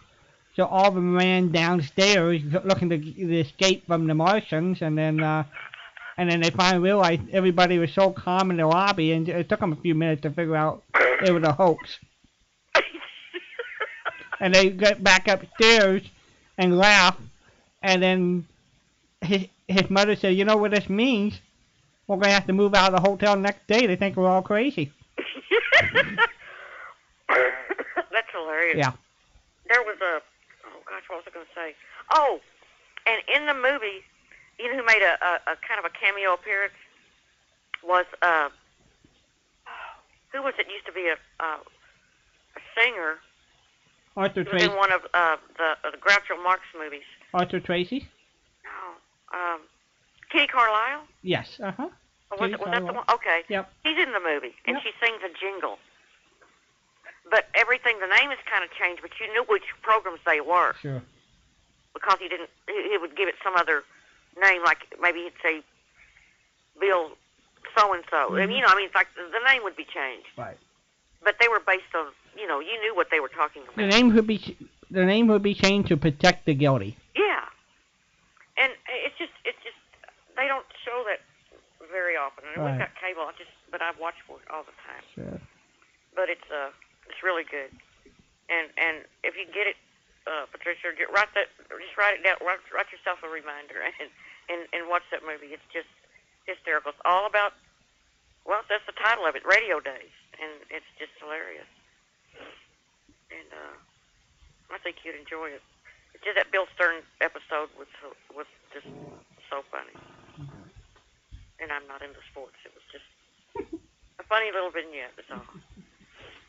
So 0.55 0.65
all 0.65 0.89
of 0.89 0.93
them 0.93 1.15
ran 1.15 1.51
downstairs 1.51 2.41
looking 2.63 2.89
to, 2.89 2.97
to 2.99 3.39
escape 3.39 3.87
from 3.87 4.05
the 4.05 4.13
Martians, 4.13 4.83
and 4.83 4.95
then 4.95 5.19
uh, 5.21 5.45
and 6.15 6.29
then 6.29 6.41
they 6.41 6.51
finally 6.51 6.83
realized 6.83 7.23
everybody 7.31 7.79
was 7.79 7.91
so 7.91 8.11
calm 8.11 8.51
in 8.51 8.57
the 8.57 8.67
lobby, 8.67 9.13
and 9.13 9.27
it 9.27 9.49
took 9.49 9.59
them 9.59 9.73
a 9.73 9.77
few 9.77 9.95
minutes 9.95 10.21
to 10.21 10.29
figure 10.29 10.55
out 10.55 10.83
it 11.25 11.31
was 11.31 11.43
a 11.43 11.51
hoax 11.53 11.97
and 14.39 14.53
they 14.53 14.69
got 14.69 15.03
back 15.03 15.27
upstairs 15.27 16.03
and 16.57 16.77
laughed. 16.77 17.21
And 17.81 18.01
then 18.01 18.47
his 19.21 19.47
his 19.67 19.89
mother 19.89 20.15
said, 20.15 20.35
"You 20.35 20.45
know 20.45 20.57
what 20.57 20.71
this 20.71 20.89
means? 20.89 21.39
We're 22.07 22.17
gonna 22.17 22.33
have 22.33 22.47
to 22.47 22.53
move 22.53 22.75
out 22.75 22.93
of 22.93 23.03
the 23.03 23.09
hotel 23.09 23.35
next 23.35 23.67
day. 23.67 23.87
They 23.87 23.95
think 23.95 24.15
we're 24.15 24.27
all 24.27 24.41
crazy. 24.41 24.91
That's 27.27 28.31
hilarious. 28.31 28.77
Yeah. 28.77 28.91
There 29.69 29.81
was 29.81 29.97
a 30.01 30.21
oh 30.67 30.81
gosh, 30.87 31.03
what 31.09 31.17
was 31.17 31.25
I 31.27 31.31
going 31.31 31.45
to 31.45 31.51
say? 31.55 31.75
Oh, 32.13 32.39
and 33.07 33.21
in 33.33 33.45
the 33.47 33.53
movie, 33.53 34.03
you 34.59 34.71
know 34.71 34.77
who 34.77 34.85
made 34.85 35.01
a, 35.01 35.17
a, 35.25 35.53
a 35.53 35.55
kind 35.67 35.79
of 35.79 35.85
a 35.85 35.89
cameo 35.89 36.33
appearance 36.33 36.73
was 37.83 38.05
uh 38.21 38.49
who 40.31 40.41
was 40.43 40.53
it? 40.59 40.67
Used 40.71 40.85
to 40.85 40.91
be 40.91 41.07
a 41.07 41.15
uh, 41.43 41.57
a 42.55 42.61
singer. 42.77 43.15
Arthur 44.17 44.43
Tracy. 44.43 44.65
in 44.65 44.75
one 44.75 44.91
of 44.91 45.01
uh, 45.13 45.37
the 45.57 45.87
uh, 45.87 45.91
the 45.91 45.97
Groucho 45.97 46.41
Marx 46.41 46.61
movies. 46.77 47.03
Arthur 47.33 47.59
Tracy. 47.59 48.07
Um, 49.33 49.61
Kitty 50.31 50.47
Carlisle. 50.47 51.03
Yes. 51.23 51.59
Uh 51.61 51.71
huh. 51.71 51.89
Or 52.31 52.37
was, 52.39 52.51
it, 52.51 52.59
was 52.59 52.69
that 52.71 52.79
the 52.85 52.93
one? 52.93 53.05
Okay. 53.13 53.41
Yep. 53.49 53.69
He's 53.83 53.97
in 53.97 54.11
the 54.11 54.19
movie, 54.19 54.55
and 54.65 54.75
Yep. 54.77 54.83
she 54.83 54.91
sings 54.99 55.21
a 55.23 55.29
jingle. 55.39 55.77
But 57.29 57.47
everything, 57.55 57.97
the 57.99 58.07
name 58.07 58.31
is 58.31 58.37
kind 58.49 58.63
of 58.63 58.69
changed, 58.71 59.01
but 59.01 59.11
you 59.19 59.31
knew 59.33 59.43
which 59.49 59.63
programs 59.81 60.19
they 60.25 60.41
were 60.41 60.75
Sure. 60.81 61.01
because 61.93 62.17
he 62.19 62.27
didn't. 62.27 62.49
He, 62.67 62.89
he 62.91 62.97
would 62.97 63.15
give 63.15 63.27
it 63.27 63.35
some 63.43 63.55
other 63.55 63.83
name, 64.39 64.63
like 64.63 64.85
maybe 65.01 65.23
he'd 65.23 65.33
say 65.41 65.63
Bill 66.79 67.11
so 67.77 67.93
and 67.93 68.03
so. 68.11 68.29
Mhm. 68.31 68.53
You 68.55 68.61
know, 68.61 68.67
I 68.67 68.75
mean, 68.75 68.85
it's 68.85 68.95
like 68.95 69.07
the, 69.15 69.39
name 69.51 69.63
would 69.63 69.75
be 69.75 69.85
changed, 69.85 70.27
Right. 70.37 70.57
but 71.23 71.35
they 71.39 71.47
were 71.47 71.59
based 71.65 71.93
on. 71.95 72.07
You 72.37 72.47
know, 72.47 72.59
you 72.59 72.79
knew 72.81 72.93
what 72.95 73.07
they 73.11 73.19
were 73.19 73.29
talking 73.29 73.63
about. 73.63 73.75
The 73.77 73.87
name 73.87 74.13
would 74.13 74.27
be 74.27 74.57
the 74.91 75.05
name 75.05 75.27
would 75.27 75.41
be 75.43 75.55
changed 75.55 75.87
to 75.89 75.97
protect 75.97 76.45
the 76.45 76.53
guilty. 76.53 76.95
Yeah, 77.15 77.45
and 78.57 78.71
it's 78.87 79.17
just 79.17 79.33
it's 79.43 79.59
just 79.63 79.77
they 80.35 80.47
don't 80.47 80.65
show 80.83 81.03
that 81.07 81.21
very 81.91 82.15
often. 82.17 82.43
And 82.49 82.57
Right. 82.63 82.71
we've 82.71 82.79
got 82.81 82.95
cable, 82.99 83.23
I 83.27 83.33
just 83.37 83.51
but 83.71 83.81
I 83.81 83.91
watch 83.99 84.15
for 84.27 84.39
it 84.41 84.47
all 84.49 84.63
the 84.63 84.75
time. 84.85 85.03
Sure. 85.15 85.39
But 86.15 86.29
it's 86.29 86.47
uh 86.51 86.71
it's 87.07 87.21
really 87.21 87.43
good, 87.43 87.71
and 88.49 88.71
and 88.77 89.05
if 89.23 89.35
you 89.37 89.45
get 89.51 89.67
it, 89.67 89.77
uh, 90.25 90.45
Patricia, 90.51 90.89
ju- 90.97 91.11
write 91.13 91.29
that 91.35 91.51
just 91.69 91.95
write 91.97 92.17
it 92.19 92.23
down. 92.23 92.37
Write, 92.41 92.59
write 92.73 92.89
yourself 92.91 93.19
a 93.23 93.29
reminder 93.29 93.81
and 93.99 94.09
and 94.49 94.67
and 94.73 94.87
watch 94.89 95.03
that 95.11 95.21
movie. 95.27 95.53
It's 95.53 95.65
just 95.73 95.89
hysterical. 96.47 96.91
It's 96.91 97.01
all 97.05 97.25
about 97.27 97.53
well, 98.45 98.61
that's 98.69 98.85
the 98.85 98.93
title 98.93 99.25
of 99.25 99.35
it, 99.35 99.41
Radio 99.45 99.79
Days, 99.81 100.13
and 100.39 100.61
it's 100.69 100.85
just 101.01 101.11
hilarious. 101.17 101.65
And 103.33 103.49
uh, 103.51 103.73
I 104.69 104.77
think 104.85 104.97
you'd 105.03 105.17
enjoy 105.17 105.49
it. 105.49 105.63
It's 106.25 106.33
just 106.33 106.41
that 106.41 106.49
Bill 106.51 106.65
Stern 106.73 107.05
episode 107.21 107.69
was 107.77 107.85
was 108.33 108.49
just 108.73 108.89
so 109.45 109.61
funny. 109.69 109.93
And 111.61 111.69
I'm 111.71 111.85
not 111.85 112.01
into 112.01 112.17
sports. 112.33 112.57
It 112.65 112.73
was 112.73 112.81
just 112.89 113.05
a 114.17 114.23
funny 114.25 114.49
little 114.51 114.73
vignette. 114.73 115.13
That's 115.15 115.29
all. 115.29 115.45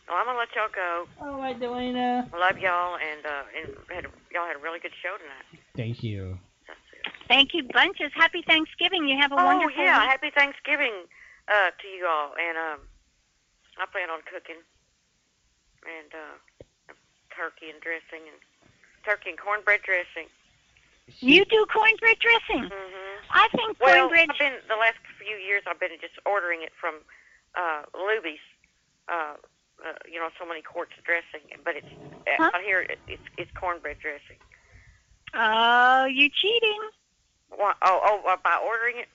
Well, 0.09 0.17
I'm 0.17 0.25
gonna 0.25 0.39
let 0.41 0.49
y'all 0.57 0.73
go. 0.73 1.05
All 1.21 1.37
right, 1.37 1.61
Delana. 1.61 2.25
I 2.33 2.37
love 2.41 2.57
y'all, 2.57 2.97
and 2.97 3.21
uh, 3.27 3.45
and 3.53 3.69
had 3.93 4.05
a, 4.09 4.11
y'all 4.33 4.49
had 4.49 4.57
a 4.57 4.63
really 4.65 4.81
good 4.81 4.97
show 5.05 5.13
tonight. 5.21 5.61
Thank 5.77 6.03
you. 6.03 6.39
Thank 7.29 7.53
you, 7.53 7.69
bunches. 7.69 8.11
Happy 8.17 8.41
Thanksgiving. 8.49 9.05
You 9.07 9.19
have 9.21 9.31
a 9.31 9.37
Oh 9.37 9.45
wonderful 9.45 9.77
Oh 9.77 9.85
yeah, 9.85 10.01
week. 10.01 10.09
happy 10.09 10.31
Thanksgiving 10.33 11.05
uh, 11.53 11.69
to 11.77 11.87
you 11.87 12.07
all, 12.09 12.33
and 12.41 12.57
um, 12.57 12.81
I 13.77 13.85
plan 13.93 14.09
on 14.09 14.25
cooking 14.25 14.63
and 15.85 16.11
uh, 16.17 16.95
turkey 17.37 17.69
and 17.69 17.77
dressing 17.85 18.25
and 18.25 18.41
turkey 19.07 19.31
and 19.31 19.39
cornbread 19.39 19.81
dressing. 19.87 20.27
You 21.23 21.45
do 21.47 21.65
cornbread 21.71 22.19
dressing. 22.19 22.67
hmm 22.67 23.17
I 23.31 23.49
think 23.55 23.79
Well, 23.81 24.11
cornbread. 24.11 24.29
I've 24.31 24.39
been 24.39 24.59
the 24.69 24.75
last 24.77 24.99
few 25.23 25.37
years. 25.37 25.63
I've 25.67 25.79
been 25.79 25.95
just 26.01 26.19
ordering 26.27 26.63
it 26.63 26.73
from 26.81 26.97
uh, 27.55 27.83
Luby's. 27.95 28.43
Uh, 29.09 29.39
uh, 29.87 29.93
you 30.11 30.19
know, 30.19 30.29
so 30.41 30.45
many 30.47 30.63
quarts 30.63 30.93
of 30.99 31.05
dressing, 31.05 31.47
but 31.65 31.77
it's 31.77 31.87
Huh? 32.27 32.51
out 32.55 32.63
here. 32.63 32.81
It, 32.83 32.99
it's 33.07 33.23
it's 33.39 33.51
cornbread 33.55 33.99
dressing. 34.03 34.37
Oh, 35.35 36.07
you 36.07 36.29
cheating. 36.29 36.81
Why, 37.51 37.75
oh, 37.83 38.01
oh, 38.03 38.29
uh, 38.29 38.37
by 38.43 38.59
ordering 38.67 38.97
it. 38.99 39.09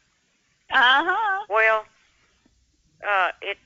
Uh 0.72 1.04
huh. 1.04 1.46
Well, 1.50 1.86
uh, 3.04 3.32
it. 3.42 3.58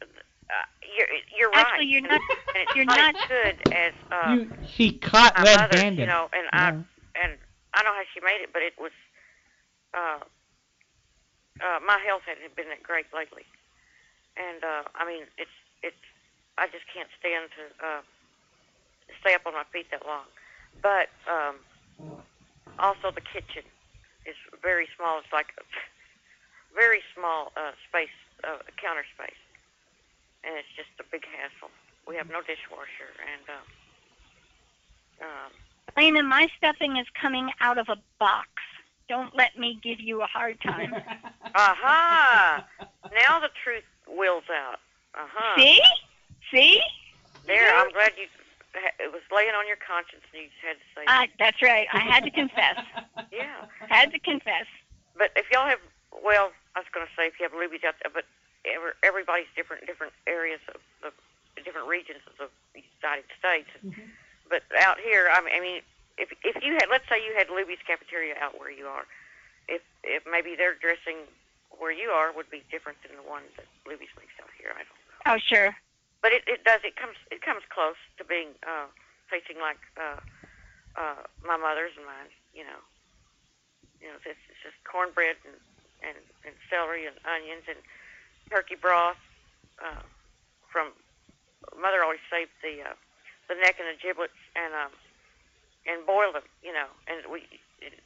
Uh, 0.50 0.54
you're 0.98 1.08
you're 1.38 1.50
right. 1.50 1.66
Actually, 1.66 1.88
you're 1.88 2.02
not. 2.02 2.22
and 2.56 2.64
it's 2.64 2.76
you're 2.76 2.86
not, 2.86 3.14
not- 3.14 3.30
good 3.30 3.56
as 3.74 3.94
uh, 4.12 4.36
you 4.36 4.52
she 4.68 4.92
caught 4.92 5.34
red-handed. 5.40 6.00
You 6.00 6.06
know, 6.06 6.30
and 6.34 6.46
Yeah. 6.54 6.68
I 6.68 7.24
and 7.24 7.38
I 7.74 7.82
don't 7.84 7.92
know 7.92 7.98
how 7.98 8.08
she 8.14 8.22
made 8.22 8.42
it, 8.42 8.52
but 8.54 8.62
it 8.62 8.74
was. 8.80 8.92
Uh, 9.94 10.20
uh, 11.64 11.80
my 11.86 11.98
health 12.06 12.22
hasn't 12.28 12.56
been 12.56 12.68
that 12.70 12.84
great 12.84 13.08
lately, 13.14 13.46
and 14.38 14.64
uh, 14.64 14.84
I 14.96 15.06
mean 15.06 15.24
it's 15.38 15.56
it's. 15.82 15.96
I 16.58 16.68
just 16.68 16.86
can't 16.94 17.10
stand 17.20 17.50
to 17.58 17.64
uh, 17.86 18.02
stay 19.20 19.34
up 19.34 19.46
on 19.46 19.54
my 19.54 19.66
feet 19.74 19.88
that 19.92 20.06
long. 20.06 20.24
But 20.82 21.10
um, 21.28 21.56
also 22.80 23.12
the 23.12 23.22
kitchen 23.22 23.64
is 24.26 24.36
very 24.62 24.88
small. 24.96 25.20
It's 25.20 25.34
like 25.34 25.52
a 25.60 25.64
very 26.76 27.02
small 27.16 27.52
uh, 27.58 27.72
space, 27.88 28.16
uh, 28.44 28.60
counter 28.80 29.04
space, 29.16 29.40
and 30.46 30.56
it's 30.58 30.68
just 30.76 30.90
a 31.00 31.04
big 31.12 31.24
hassle. 31.26 31.70
We 32.08 32.16
have 32.16 32.30
no 32.30 32.42
dishwasher, 32.42 33.10
and 33.34 33.44
uh, 33.50 35.26
um, 35.26 35.52
Lena, 35.98 36.24
my 36.24 36.48
stuffing 36.58 36.98
is 36.98 37.08
coming 37.20 37.50
out 37.62 37.78
of 37.78 37.90
a 37.90 37.98
box. 38.20 38.50
Don't 39.08 39.36
let 39.36 39.58
me 39.58 39.80
give 39.84 40.00
you 40.00 40.22
a 40.22 40.26
hard 40.26 40.60
time. 40.62 40.94
aha! 41.56 42.66
now 43.14 43.40
the 43.40 43.50
truth 43.64 43.84
wills 44.08 44.44
out. 44.52 44.80
Aha! 45.16 45.54
See? 45.58 45.80
See? 46.52 46.82
There, 47.46 47.70
Yeah. 47.70 47.84
I'm 47.84 47.92
glad 47.92 48.14
you. 48.18 48.26
It 49.00 49.14
was 49.14 49.22
laying 49.34 49.56
on 49.56 49.66
your 49.68 49.78
conscience, 49.80 50.22
and 50.34 50.44
you 50.44 50.50
just 50.52 50.60
had 50.68 50.76
to 50.76 50.88
say, 50.94 51.04
Uh, 51.08 51.28
that's 51.40 51.62
right. 51.62 51.88
I 51.94 52.00
had 52.00 52.26
to 52.26 52.32
confess. 52.32 52.76
yeah. 53.32 53.66
Had 53.88 54.12
to 54.12 54.20
confess. 54.20 54.66
But 55.18 55.32
if 55.38 55.46
y'all 55.50 55.66
have, 55.66 55.80
well, 56.12 56.52
I 56.76 56.80
was 56.80 56.88
going 56.94 57.06
to 57.08 57.12
say 57.16 57.28
if 57.28 57.40
you 57.40 57.48
have 57.48 57.54
Luby's 57.56 57.86
out 57.88 57.96
there, 58.04 58.12
but 58.14 58.26
every, 58.66 58.92
everybody's 59.04 59.50
different, 59.56 59.86
different 59.86 60.14
areas 60.28 60.60
of 60.74 60.82
the 61.56 61.62
different 61.64 61.88
regions 61.88 62.20
of 62.40 62.50
the 62.74 62.84
United 63.02 63.26
States. 63.40 63.70
Mhm. 63.84 64.10
But 64.50 64.64
out 64.78 65.00
here, 65.00 65.30
I 65.32 65.42
mean, 65.42 65.54
I 65.56 65.60
mean, 65.60 65.82
if 66.18 66.32
if 66.44 66.62
you 66.64 66.74
had, 66.74 66.88
let's 66.90 67.08
say 67.10 67.24
you 67.24 67.34
had 67.36 67.48
Luby's 67.48 67.82
cafeteria 67.88 68.36
out 68.40 68.60
where 68.60 68.70
you 68.72 68.88
are, 68.88 69.06
if 69.68 69.82
if 70.04 70.26
maybe 70.26 70.56
their 70.56 70.76
dressing 70.76 71.26
where 71.80 71.92
you 71.92 72.10
are 72.10 72.32
would 72.32 72.50
be 72.50 72.64
different 72.72 72.98
than 73.04 73.16
the 73.18 73.24
one 73.24 73.44
that 73.58 73.66
Luby's 73.86 74.14
makes 74.16 74.36
out 74.40 74.50
here. 74.58 74.72
I 74.72 74.84
don't 74.84 74.88
know. 74.88 75.34
Oh, 75.34 75.38
sure. 75.42 75.76
But 76.22 76.32
it, 76.32 76.44
it 76.48 76.64
does. 76.64 76.82
It 76.84 76.96
comes 76.96 77.18
it 77.32 77.42
comes 77.42 77.64
close 77.70 78.00
to 78.18 78.24
being 78.24 78.50
uh, 78.66 78.88
tasting 79.30 79.60
like 79.60 79.80
uh, 79.98 80.20
uh, 80.96 81.22
my 81.46 81.58
mother's 81.58 81.92
and 81.98 82.06
mine. 82.06 82.30
You 82.54 82.64
know, 82.64 82.80
you 84.02 84.08
know, 84.08 84.18
it's, 84.24 84.40
it's 84.50 84.62
just 84.64 84.78
cornbread 84.86 85.38
and, 85.46 85.58
and 86.02 86.18
and 86.46 86.56
celery 86.70 87.06
and 87.06 87.16
onions 87.26 87.66
and 87.68 87.78
turkey 88.50 88.76
broth. 88.76 89.18
Uh, 89.82 90.02
from 90.72 90.92
mother 91.80 92.04
always 92.04 92.24
saved 92.32 92.52
the 92.64 92.82
uh, 92.84 92.94
the 93.50 93.56
neck 93.56 93.76
and 93.80 93.88
the 93.88 93.98
giblets 94.02 94.38
and 94.56 94.74
um, 94.74 94.92
and 95.86 96.06
boiled 96.06 96.36
them. 96.36 96.48
You 96.64 96.74
know, 96.74 96.88
and 97.08 97.26
we 97.32 97.44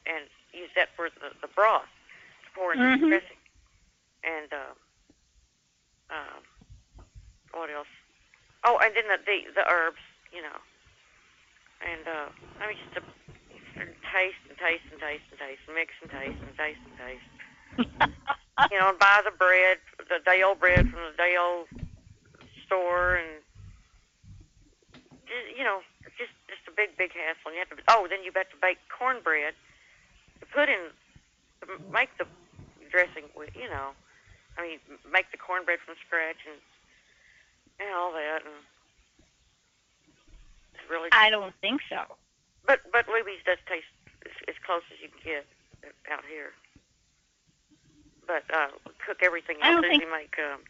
and 0.05 0.25
use 0.53 0.69
that 0.75 0.89
for 0.95 1.09
the, 1.09 1.29
the 1.41 1.47
broth 1.47 1.87
to 2.45 2.47
pour 2.55 2.73
into 2.73 2.83
Mhm. 2.85 3.01
the 3.01 3.07
dressing. 3.07 3.37
And 4.23 4.51
uh, 4.51 4.73
um, 6.11 6.41
what 7.53 7.69
else? 7.69 7.87
Oh, 8.63 8.77
and 8.83 8.93
then 8.95 9.07
the 9.07 9.17
the, 9.25 9.51
the 9.55 9.65
herbs, 9.69 10.01
you 10.33 10.41
know. 10.41 10.59
And 11.79 12.03
uh, 12.07 12.27
I 12.59 12.67
mean, 12.67 12.77
just 12.77 12.95
to 12.99 13.01
taste 14.11 14.41
and 14.49 14.57
taste 14.59 14.83
and 14.91 14.99
taste 14.99 15.23
and 15.31 15.39
taste, 15.39 15.61
and 15.67 15.75
mix 15.75 15.93
and 16.01 16.09
taste 16.11 16.41
and 16.43 16.55
taste 16.57 16.81
and 16.83 16.95
taste. 16.97 17.29
You 18.71 18.77
know, 18.77 18.89
and 18.89 18.99
buy 18.99 19.21
the 19.25 19.31
bread, 19.31 19.79
the 20.09 20.19
day 20.25 20.41
old 20.41 20.59
bread 20.59 20.89
from 20.89 20.99
the 20.99 21.15
day 21.15 21.37
old 21.37 21.67
store, 22.65 23.15
and 23.15 23.29
you 25.55 25.63
know, 25.63 25.79
just 26.17 26.33
just 26.49 26.65
a 26.67 26.73
big 26.73 26.97
big 26.97 27.13
hassle. 27.13 27.53
And 27.53 27.55
you 27.55 27.61
have 27.61 27.69
to. 27.69 27.77
Oh, 27.87 28.07
then 28.09 28.19
you 28.25 28.33
have 28.33 28.45
got 28.45 28.49
to 28.51 28.57
bake 28.61 28.81
cornbread 28.89 29.53
to 30.41 30.45
put 30.49 30.67
in 30.67 30.89
to 31.61 31.65
make 31.93 32.09
the 32.17 32.25
dressing 32.91 33.29
with. 33.37 33.55
You 33.55 33.69
know, 33.69 33.93
I 34.57 34.61
mean, 34.65 34.79
make 35.11 35.31
the 35.31 35.37
cornbread 35.37 35.79
from 35.85 35.95
scratch 36.05 36.41
and 36.49 36.59
and 37.79 37.95
all 37.95 38.11
that, 38.13 38.41
and 38.43 38.57
it's 40.73 40.89
really. 40.89 41.09
I 41.13 41.29
don't 41.29 41.53
think 41.61 41.81
so. 41.87 42.17
But 42.65 42.81
but 42.91 43.05
Luby's 43.07 43.45
does 43.45 43.61
taste 43.69 43.89
as, 44.25 44.33
as 44.49 44.55
close 44.65 44.83
as 44.91 44.97
you 45.01 45.09
can 45.09 45.21
get 45.23 45.45
out 46.11 46.25
here. 46.25 46.51
But 48.29 48.45
uh, 48.53 48.69
cook 49.01 49.25
everything 49.25 49.57
I 49.61 49.73
else. 49.73 49.81
don't 49.81 49.89
We 49.89 49.97
think- 50.05 50.11
make 50.13 50.35
um, 50.37 50.61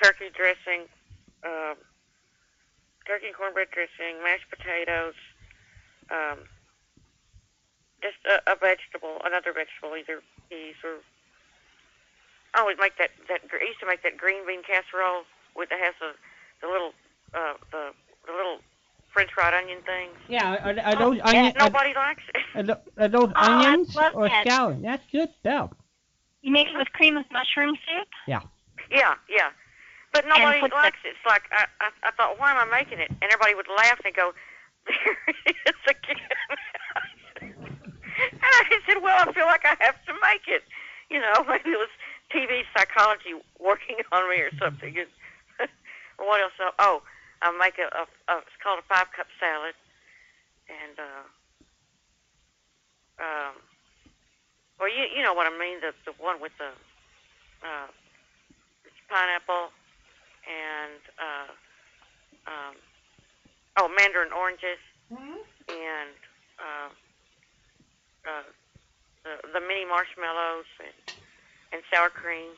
turkey 0.00 0.30
dressing, 0.30 0.86
um, 1.42 1.74
turkey 3.04 3.26
and 3.26 3.34
cornbread 3.36 3.66
dressing, 3.74 4.22
mashed 4.22 4.46
potatoes, 4.48 5.18
um, 6.14 6.38
just 8.00 8.16
a, 8.30 8.38
a 8.52 8.54
vegetable, 8.54 9.18
another 9.26 9.50
vegetable, 9.52 9.98
either 9.98 10.22
peas 10.48 10.78
or 10.86 11.02
I 12.54 12.60
always 12.60 12.76
make 12.80 12.96
that 12.98 13.10
that. 13.28 13.40
I 13.52 13.64
used 13.66 13.80
to 13.80 13.86
make 13.86 14.02
that 14.02 14.16
green 14.16 14.46
bean 14.46 14.62
casserole 14.62 15.22
with 15.56 15.68
that 15.70 15.78
has 15.80 15.94
the 16.00 16.12
the 16.62 16.66
little 16.70 16.92
uh 17.34 17.54
the 17.70 17.90
the 18.26 18.32
little 18.32 18.58
French 19.12 19.30
fried 19.34 19.54
onion 19.54 19.78
things. 19.86 20.14
Yeah, 20.28 20.54
are, 20.62 20.78
are 20.78 20.94
Oh, 21.02 21.10
those 21.10 21.18
yeah, 21.18 21.26
onion, 21.28 21.52
are, 21.58 21.66
Nobody 21.70 21.94
likes 21.94 22.22
it. 22.34 22.42
are, 22.54 22.62
tho- 22.62 22.80
are 22.98 23.08
those 23.08 23.32
Oh, 23.36 23.40
onions 23.52 23.96
or 24.14 24.28
that. 24.28 24.46
scallions? 24.46 24.82
That's 24.82 25.02
good 25.12 25.28
stuff. 25.40 25.70
You 26.42 26.52
make 26.52 26.68
it 26.68 26.76
with 26.76 26.92
cream 26.92 27.16
of 27.16 27.24
mushroom 27.30 27.76
soup? 27.76 28.08
Yeah, 28.26 28.40
yeah. 28.90 29.14
Yeah. 29.28 29.50
But 30.12 30.26
nobody 30.26 30.60
put 30.60 30.70
the- 30.70 30.76
likes 30.76 30.98
it. 31.04 31.10
It's 31.10 31.26
like 31.26 31.42
I, 31.52 31.66
I 31.80 31.90
I 32.04 32.10
thought, 32.12 32.38
why 32.38 32.50
am 32.52 32.58
I 32.68 32.78
making 32.82 32.98
it? 32.98 33.10
And 33.10 33.30
everybody 33.30 33.54
would 33.54 33.68
laugh 33.76 34.00
and 34.04 34.14
go, 34.14 34.32
there 34.86 35.34
it 35.46 35.56
is 35.66 35.74
again. 35.86 36.16
and 37.40 38.40
I 38.42 38.80
said, 38.86 39.02
well, 39.02 39.28
I 39.28 39.32
feel 39.32 39.46
like 39.46 39.64
I 39.64 39.76
have 39.80 40.02
to 40.06 40.12
make 40.22 40.48
it. 40.48 40.64
You 41.10 41.20
know, 41.20 41.44
maybe 41.48 41.70
it 41.70 41.78
was 41.78 41.92
TV 42.34 42.62
psychology 42.76 43.34
working 43.58 43.96
on 44.12 44.28
me 44.30 44.36
or 44.40 44.50
something. 44.58 44.96
And 44.98 45.68
what 46.18 46.40
else? 46.40 46.52
Oh, 46.78 47.02
I 47.42 47.50
make 47.58 47.78
a, 47.78 47.86
a, 47.94 48.06
a 48.32 48.38
it's 48.38 48.56
called 48.62 48.78
a 48.80 48.86
five 48.88 49.06
cup 49.16 49.26
salad, 49.38 49.74
and 50.68 50.98
uh, 50.98 51.24
um, 53.22 53.54
well, 54.80 54.88
you 54.88 55.04
you 55.14 55.22
know 55.22 55.34
what 55.34 55.46
I 55.46 55.52
mean 55.52 55.78
the 55.84 55.92
the 56.08 56.16
one 56.16 56.40
with 56.40 56.52
the 56.56 56.72
uh, 57.60 57.88
pineapple 59.12 59.68
and 60.48 61.00
uh, 61.20 61.48
um, 62.48 62.74
oh 63.76 63.88
mandarin 63.92 64.32
oranges 64.32 64.80
and 65.68 66.16
uh, 66.56 66.88
uh, 68.24 68.48
the 69.22 69.34
the 69.52 69.60
mini 69.60 69.84
marshmallows 69.84 70.66
and 70.80 71.20
and 71.72 71.82
sour 71.92 72.08
cream. 72.08 72.56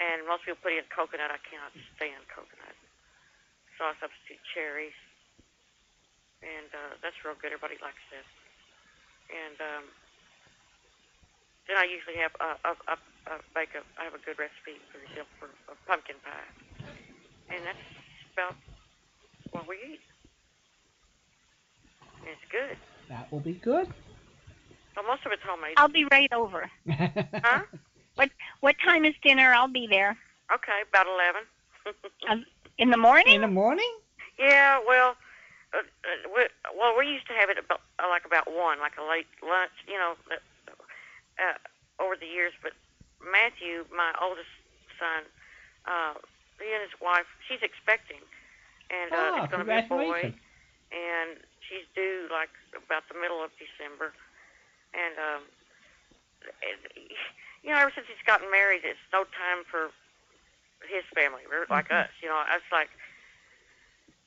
And 0.00 0.24
most 0.24 0.48
people 0.48 0.56
put 0.64 0.72
in 0.72 0.84
coconut. 0.88 1.28
I 1.28 1.36
cannot 1.44 1.76
stand 1.96 2.24
coconut. 2.32 2.72
So 3.76 3.84
I 3.84 3.92
substitute 4.00 4.40
cherries. 4.56 4.96
And 6.40 6.72
uh, 6.72 6.96
that's 7.04 7.20
real 7.20 7.36
good. 7.36 7.52
Everybody 7.52 7.76
likes 7.84 8.00
that. 8.08 8.24
And 9.28 9.56
um, 9.60 9.84
then 11.70 11.78
I 11.78 11.86
usually 11.86 12.18
have 12.18 12.34
a, 12.42 12.50
a, 12.66 12.72
a, 12.90 12.96
a 13.30 13.34
bake 13.54 13.70
a, 13.78 13.86
I 13.94 14.04
have 14.04 14.14
a 14.14 14.22
good 14.26 14.38
recipe 14.38 14.82
for 14.90 14.98
example 14.98 15.30
for 15.38 15.48
a 15.70 15.76
pumpkin 15.86 16.16
pie. 16.26 16.50
And 17.54 17.62
that's 17.64 17.78
about 18.34 18.54
what 19.52 19.68
we 19.68 19.76
eat. 19.76 20.00
And 22.20 22.34
it's 22.34 22.46
good. 22.50 22.76
That 23.08 23.30
will 23.30 23.40
be 23.40 23.54
good. 23.54 23.86
Well, 24.96 25.06
most 25.06 25.24
of 25.24 25.32
it's 25.32 25.42
homemade. 25.46 25.74
I'll 25.76 25.88
be 25.88 26.06
right 26.10 26.32
over. 26.32 26.68
Huh? 27.42 27.62
What 28.16 28.30
What 28.60 28.76
time 28.84 29.04
is 29.04 29.14
dinner? 29.22 29.54
I'll 29.54 29.68
be 29.68 29.86
there. 29.86 30.18
Okay, 30.52 30.82
about 30.90 31.06
11. 31.06 32.44
In 32.78 32.90
the 32.90 32.96
morning? 32.96 33.34
In 33.34 33.40
the 33.40 33.48
morning? 33.48 33.90
Yeah, 34.38 34.80
well, 34.86 35.16
uh, 35.72 35.78
uh, 35.78 36.28
we, 36.34 36.42
well, 36.76 36.96
we 36.98 37.06
used 37.06 37.26
to 37.28 37.32
have 37.34 37.48
it 37.50 37.58
about 37.58 37.80
uh, 37.98 38.08
like 38.08 38.24
about 38.26 38.50
one, 38.50 38.80
like 38.80 38.98
a 38.98 39.08
late 39.08 39.28
lunch, 39.42 39.70
you 39.86 39.94
know, 39.94 40.14
uh, 41.40 41.56
over 42.02 42.14
the 42.16 42.28
years. 42.28 42.52
But 42.62 42.72
Matthew, 43.24 43.88
my 43.90 44.12
oldest 44.20 44.52
son, 45.00 45.24
uh, 45.88 46.14
he 46.60 46.68
and 46.72 46.84
his 46.84 46.94
wife, 47.00 47.26
she's 47.48 47.64
expecting, 47.64 48.20
and 48.92 49.10
uh, 49.12 49.16
oh, 49.16 49.36
it's 49.40 49.50
going 49.50 49.64
to 49.64 49.68
be 49.68 49.76
a 49.76 49.88
boy, 49.88 50.28
and 50.92 51.40
she's 51.64 51.88
due 51.96 52.28
like 52.28 52.52
about 52.76 53.08
the 53.08 53.16
middle 53.16 53.40
of 53.42 53.50
December, 53.56 54.12
and 54.92 55.16
um, 55.16 55.42
and, 56.64 56.80
you 57.64 57.70
know, 57.72 57.80
ever 57.80 57.92
since 57.94 58.06
he's 58.08 58.20
gotten 58.26 58.50
married, 58.50 58.84
it's 58.84 59.00
no 59.12 59.24
time 59.36 59.64
for 59.68 59.92
his 60.88 61.04
family, 61.14 61.44
like 61.68 61.88
Mhm. 61.88 62.04
us. 62.04 62.10
You 62.22 62.28
know, 62.28 62.44
it's 62.48 62.72
like, 62.72 62.90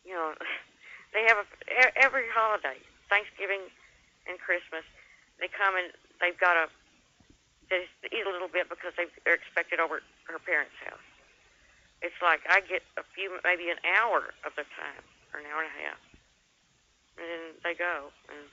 you 0.06 0.14
know, 0.14 0.36
they 1.14 1.24
have 1.26 1.38
a, 1.38 1.98
every 1.98 2.30
holiday, 2.30 2.78
Thanksgiving 3.10 3.72
and 4.28 4.40
Christmas, 4.40 4.86
they 5.40 5.48
come 5.48 5.76
and 5.76 5.92
they've 6.22 6.38
got 6.38 6.54
to 6.54 6.70
they 7.74 8.14
eat 8.14 8.26
a 8.26 8.30
little 8.30 8.52
bit 8.52 8.70
because 8.70 8.94
they, 8.94 9.10
they're 9.26 9.38
expected 9.38 9.82
over 9.82 10.06
at 10.06 10.06
her 10.30 10.38
parents' 10.38 10.78
house. 10.86 11.02
It's 12.06 12.18
like 12.22 12.46
I 12.46 12.62
get 12.62 12.86
a 13.00 13.06
few, 13.18 13.34
maybe 13.42 13.72
an 13.74 13.82
hour 13.82 14.36
of 14.46 14.54
their 14.54 14.68
time, 14.78 15.02
or 15.34 15.42
an 15.42 15.48
hour 15.50 15.66
and 15.66 15.72
a 15.72 15.78
half, 15.88 16.02
and 17.18 17.26
then 17.26 17.44
they 17.64 17.74
go 17.74 18.12
and 18.30 18.44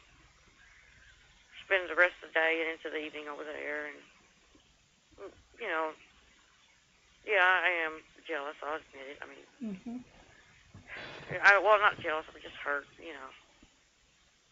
spend 1.67 1.91
the 1.91 1.99
rest 1.99 2.15
of 2.23 2.31
the 2.31 2.37
day 2.39 2.63
and 2.63 2.71
into 2.73 2.89
the 2.89 3.03
evening 3.03 3.27
over 3.27 3.43
there, 3.43 3.91
and 3.91 3.99
you 5.59 5.69
know, 5.69 5.93
yeah, 7.27 7.43
I 7.43 7.71
am 7.85 8.01
jealous. 8.25 8.57
I'll 8.63 8.81
admit 8.81 9.19
it. 9.19 9.19
I 9.21 9.27
mean, 9.29 9.45
hmm 9.61 10.01
I, 11.43 11.59
well, 11.63 11.79
not 11.79 11.99
jealous. 12.03 12.27
I'm 12.27 12.43
just 12.43 12.59
hurt, 12.59 12.87
you 12.99 13.15
know, 13.15 13.31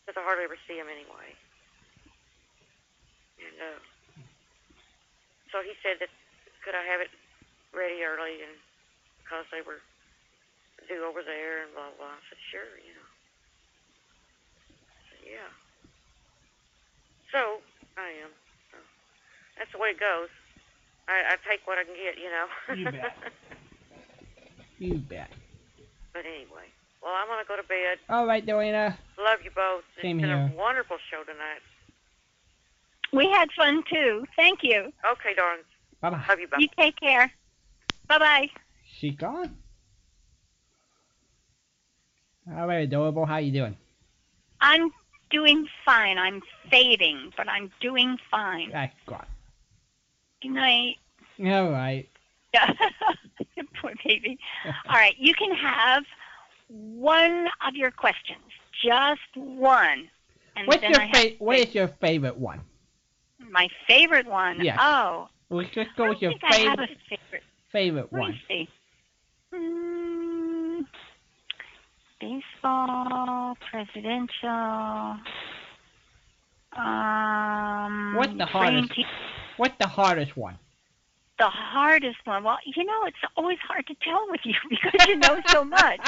because 0.06 0.18
I 0.18 0.22
hardly 0.22 0.44
ever 0.46 0.58
see 0.66 0.78
him 0.78 0.86
anyway. 0.86 1.34
And 3.42 3.56
uh, 3.58 3.78
so 5.52 5.62
he 5.64 5.72
said 5.82 5.98
that 6.00 6.10
could 6.64 6.74
I 6.74 6.84
have 6.84 7.00
it 7.00 7.12
ready 7.72 8.02
early, 8.04 8.42
and 8.44 8.56
because 9.22 9.44
they 9.52 9.62
were 9.62 9.80
due 10.88 11.04
over 11.04 11.22
there, 11.22 11.64
and 11.64 11.72
blah 11.74 11.92
blah. 11.96 12.16
I 12.16 12.22
said 12.28 12.40
sure, 12.50 12.72
you 12.80 12.92
know. 12.92 13.08
I 14.88 15.00
said 15.12 15.22
yeah. 15.24 15.50
So 17.32 17.60
I 17.96 18.08
am. 18.24 18.32
So, 18.72 18.78
that's 19.58 19.72
the 19.72 19.78
way 19.78 19.92
it 19.96 20.00
goes. 20.00 20.32
I, 21.08 21.34
I 21.34 21.34
take 21.48 21.64
what 21.64 21.80
I 21.80 21.84
can 21.84 21.96
get, 21.96 22.20
you 22.20 22.28
know. 22.28 22.46
You 22.76 22.84
bet. 22.92 23.16
You 24.78 24.94
bet. 24.94 25.26
But 26.14 26.22
anyway, 26.22 26.70
well, 27.02 27.10
I'm 27.18 27.26
gonna 27.26 27.42
go 27.42 27.56
to 27.56 27.66
bed. 27.66 27.98
All 28.08 28.26
right, 28.26 28.46
Delana. 28.46 28.94
Love 29.18 29.42
you 29.42 29.50
both. 29.50 29.82
Same 30.00 30.18
it's 30.18 30.22
been 30.22 30.30
here. 30.30 30.52
a 30.54 30.56
wonderful 30.56 30.98
show 31.10 31.26
tonight. 31.26 31.58
We 33.12 33.28
had 33.30 33.48
fun 33.56 33.82
too. 33.92 34.24
Thank 34.36 34.60
you. 34.62 34.92
Okay, 35.12 35.34
darling. 35.34 35.62
Bye 36.00 36.10
bye. 36.10 36.22
Love 36.28 36.40
you. 36.40 36.48
Bye. 36.48 36.56
You 36.60 36.68
take 36.78 36.98
care. 37.00 37.30
Bye 38.08 38.18
bye. 38.18 38.48
She 38.98 39.10
gone. 39.10 39.56
All 42.54 42.66
right, 42.66 42.76
adorable. 42.82 43.26
How 43.26 43.36
you 43.38 43.52
doing? 43.52 43.76
I'm 44.60 44.90
doing 45.30 45.66
fine. 45.84 46.18
I'm 46.18 46.40
fading, 46.70 47.32
but 47.36 47.48
I'm 47.48 47.70
doing 47.80 48.16
fine. 48.30 48.70
That's 48.72 48.94
good. 49.06 49.18
Good 50.42 50.52
night. 50.52 50.96
All 51.40 51.70
right. 51.70 52.08
Poor 53.80 53.92
baby. 54.04 54.38
All 54.88 54.94
right, 54.94 55.14
you 55.18 55.34
can 55.34 55.54
have 55.54 56.04
one 56.68 57.46
of 57.66 57.74
your 57.74 57.90
questions, 57.90 58.40
just 58.82 59.20
one. 59.36 60.08
And 60.56 60.66
What's 60.66 60.80
then 60.80 60.92
your 60.92 61.00
I 61.02 61.06
have 61.06 61.16
fa- 61.16 61.30
to 61.30 61.36
What 61.44 61.58
pick 61.58 61.74
your 61.74 61.88
favorite 61.88 62.36
one? 62.36 62.60
My 63.38 63.68
favorite 63.86 64.26
one? 64.26 64.60
Yes. 64.62 64.78
Oh, 64.80 65.28
Let's 65.50 65.70
just 65.74 65.90
I 65.90 65.96
go 65.96 66.08
with 66.08 66.20
your 66.20 66.32
I 66.44 66.56
favorite 66.58 66.90
favorite. 67.08 67.42
favorite 67.72 68.12
Let 68.12 68.20
one. 68.20 68.30
me 68.32 68.40
see. 68.48 68.68
Mm, 69.54 70.84
baseball, 72.20 73.56
presidential. 73.70 75.16
Um, 76.76 78.14
What's 78.14 78.36
the 78.36 78.46
hardest? 78.46 78.92
What's 79.56 79.74
the 79.80 79.86
hardest 79.88 80.36
one? 80.36 80.58
The 81.38 81.48
hardest 81.48 82.18
one. 82.24 82.44
Well, 82.44 82.58
you 82.66 82.84
know, 82.84 83.04
it's 83.06 83.16
always 83.36 83.58
hard 83.66 83.86
to 83.86 83.94
tell 84.02 84.26
with 84.28 84.40
you 84.44 84.54
because 84.70 85.06
you 85.08 85.16
know 85.16 85.40
so 85.46 85.64
much. 85.64 86.00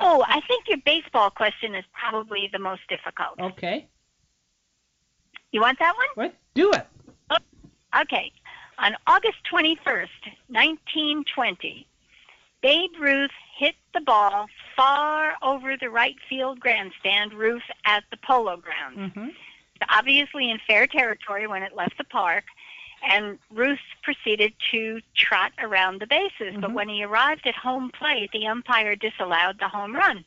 Oh, 0.00 0.24
I 0.26 0.40
think 0.48 0.64
your 0.68 0.78
baseball 0.84 1.30
question 1.30 1.74
is 1.74 1.84
probably 1.92 2.48
the 2.52 2.58
most 2.58 2.82
difficult. 2.88 3.40
okay. 3.52 3.86
You 5.52 5.60
want 5.60 5.78
that 5.80 5.94
one? 5.96 6.26
Let's 6.26 6.36
do 6.54 6.70
it. 6.72 6.86
Okay. 8.00 8.32
On 8.78 8.96
August 9.06 9.38
21st, 9.52 10.08
1920, 10.48 11.86
Babe 12.62 12.90
Ruth 12.98 13.30
hit 13.56 13.74
the 13.92 14.00
ball 14.00 14.46
far 14.76 15.34
over 15.42 15.76
the 15.76 15.90
right 15.90 16.16
field 16.28 16.60
grandstand 16.60 17.32
roof 17.34 17.62
at 17.84 18.04
the 18.10 18.16
Polo 18.16 18.56
Grounds. 18.56 18.98
Mm-hmm. 18.98 19.28
Obviously 19.88 20.50
in 20.50 20.58
fair 20.66 20.86
territory 20.86 21.46
when 21.46 21.62
it 21.62 21.74
left 21.74 21.98
the 21.98 22.04
park, 22.04 22.44
and 23.02 23.38
Ruth 23.50 23.80
proceeded 24.02 24.52
to 24.70 25.00
trot 25.14 25.52
around 25.58 26.00
the 26.00 26.06
bases. 26.06 26.54
But 26.60 26.70
Mhm. 26.70 26.74
when 26.74 26.88
he 26.90 27.02
arrived 27.02 27.46
at 27.46 27.54
home 27.54 27.90
plate, 27.90 28.30
the 28.32 28.46
umpire 28.46 28.94
disallowed 28.94 29.58
the 29.58 29.68
home 29.68 29.96
run. 29.96 30.24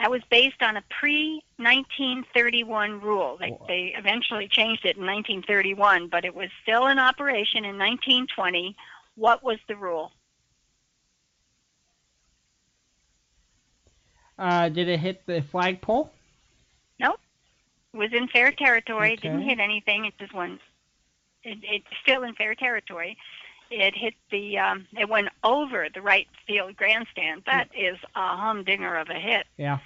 That 0.00 0.10
was 0.10 0.22
based 0.30 0.62
on 0.62 0.78
a 0.78 0.82
pre 0.88 1.42
1931 1.58 3.00
rule. 3.00 3.36
They, 3.38 3.50
Wow. 3.50 3.64
they 3.68 3.94
eventually 3.96 4.48
changed 4.48 4.86
it 4.86 4.96
in 4.96 5.04
1931, 5.04 6.08
but 6.08 6.24
it 6.24 6.34
was 6.34 6.48
still 6.62 6.86
in 6.86 6.98
operation 6.98 7.64
in 7.66 7.76
1920. 7.76 8.74
What 9.16 9.42
was 9.44 9.58
the 9.68 9.76
rule? 9.76 10.12
Uh, 14.38 14.70
did 14.70 14.88
it 14.88 15.00
hit 15.00 15.26
the 15.26 15.42
flagpole? 15.42 16.10
It 17.92 17.96
was 17.96 18.12
in 18.12 18.28
fair 18.28 18.52
territory. 18.52 19.14
It 19.14 19.20
didn't 19.20 19.42
hit 19.42 19.58
anything. 19.58 20.04
It 20.04 20.14
just 20.18 20.32
went 20.32 20.60
It, 21.42 21.58
it's 21.62 21.86
still 22.02 22.22
in 22.22 22.34
fair 22.34 22.54
territory. 22.54 23.16
It 23.70 23.96
hit 23.96 24.14
the. 24.30 24.58
Um, 24.58 24.86
it 24.98 25.08
went 25.08 25.28
over 25.44 25.88
the 25.92 26.02
right 26.02 26.28
field 26.46 26.76
grandstand. 26.76 27.42
That 27.46 27.68
is 27.76 27.98
a 28.14 28.36
humdinger 28.36 28.96
of 28.96 29.08
a 29.10 29.14
hit. 29.14 29.46
Yeah. 29.56 29.78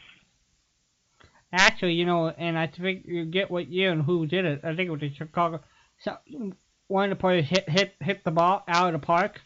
Actually, 1.55 1.95
you 1.95 2.05
know, 2.05 2.29
and 2.29 2.59
I 2.59 2.67
think 2.67 3.05
you 3.07 3.25
get 3.25 3.51
what 3.51 3.69
year 3.69 3.93
and 3.93 4.03
who 4.03 4.27
did 4.27 4.45
it. 4.45 4.61
I 4.65 4.75
think 4.75 4.89
it 4.89 4.91
was 4.91 5.01
the 5.01 5.15
Chicago. 5.15 5.61
So 6.01 6.17
one 6.89 7.11
of 7.11 7.17
the 7.17 7.21
players 7.21 7.47
hit 7.49 7.69
hit 7.69 7.95
hit 8.01 8.25
the 8.25 8.31
ball 8.31 8.65
out 8.67 8.93
of 8.95 9.01
the 9.01 9.07
park, 9.07 9.41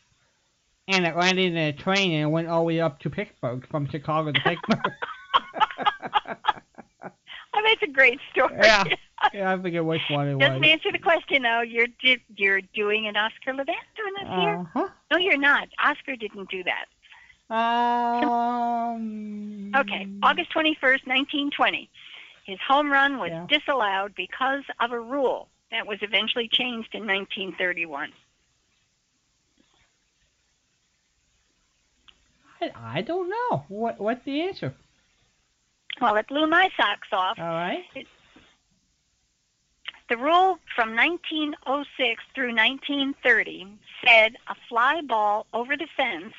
and 0.88 1.04
it 1.04 1.16
landed 1.16 1.52
in 1.52 1.56
a 1.56 1.72
train 1.72 2.12
and 2.12 2.22
it 2.22 2.32
went 2.32 2.48
all 2.48 2.60
the 2.60 2.66
way 2.66 2.80
up 2.80 3.00
to 3.00 3.10
Pittsburgh 3.10 3.66
from 3.70 3.88
Chicago 3.88 4.32
to 4.32 4.40
Pittsburgh. 4.40 4.92
Oh, 7.58 7.62
that's 7.64 7.82
a 7.82 7.92
great 7.92 8.20
story. 8.30 8.54
Yeah. 8.62 8.84
yeah, 9.34 9.52
I 9.52 9.60
forget 9.60 9.84
which 9.84 10.02
one 10.10 10.28
it 10.28 10.38
Doesn't 10.38 10.60
was. 10.60 10.68
answer 10.68 10.92
the 10.92 10.98
question 10.98 11.42
though. 11.42 11.62
You're 11.62 11.86
you're 12.36 12.60
doing 12.74 13.08
an 13.08 13.16
Oscar 13.16 13.52
Levant 13.52 13.78
doing 13.96 14.12
this 14.20 14.28
here? 14.28 14.58
Uh 14.60 14.64
huh. 14.72 14.88
No, 15.10 15.18
you're 15.18 15.38
not. 15.38 15.68
Oscar 15.82 16.14
didn't 16.14 16.48
do 16.50 16.62
that. 16.64 16.86
Um. 17.50 18.98
Okay, 19.74 20.06
August 20.22 20.50
21st, 20.52 21.06
1920. 21.06 21.88
His 22.44 22.58
home 22.66 22.90
run 22.90 23.18
was 23.18 23.30
Yeah. 23.30 23.46
disallowed 23.48 24.14
because 24.14 24.64
of 24.80 24.92
a 24.92 25.00
rule 25.00 25.48
that 25.70 25.86
was 25.86 25.98
eventually 26.02 26.48
changed 26.48 26.94
in 26.94 27.06
1931. 27.06 28.12
I, 32.60 32.70
I 32.76 33.02
don't 33.02 33.28
know. 33.30 33.64
What 33.68 34.00
what's 34.00 34.24
the 34.24 34.42
answer? 34.42 34.74
Well, 36.00 36.16
it 36.16 36.26
blew 36.28 36.46
my 36.46 36.70
socks 36.76 37.08
off. 37.12 37.38
All 37.38 37.44
right. 37.46 37.84
The 40.08 40.16
rule 40.16 40.58
from 40.74 40.96
1906 40.96 42.22
through 42.34 42.54
1930 42.54 43.66
said 44.06 44.36
a 44.46 44.54
fly 44.68 45.02
ball 45.02 45.46
over 45.52 45.76
the 45.76 45.88
fence 45.96 46.32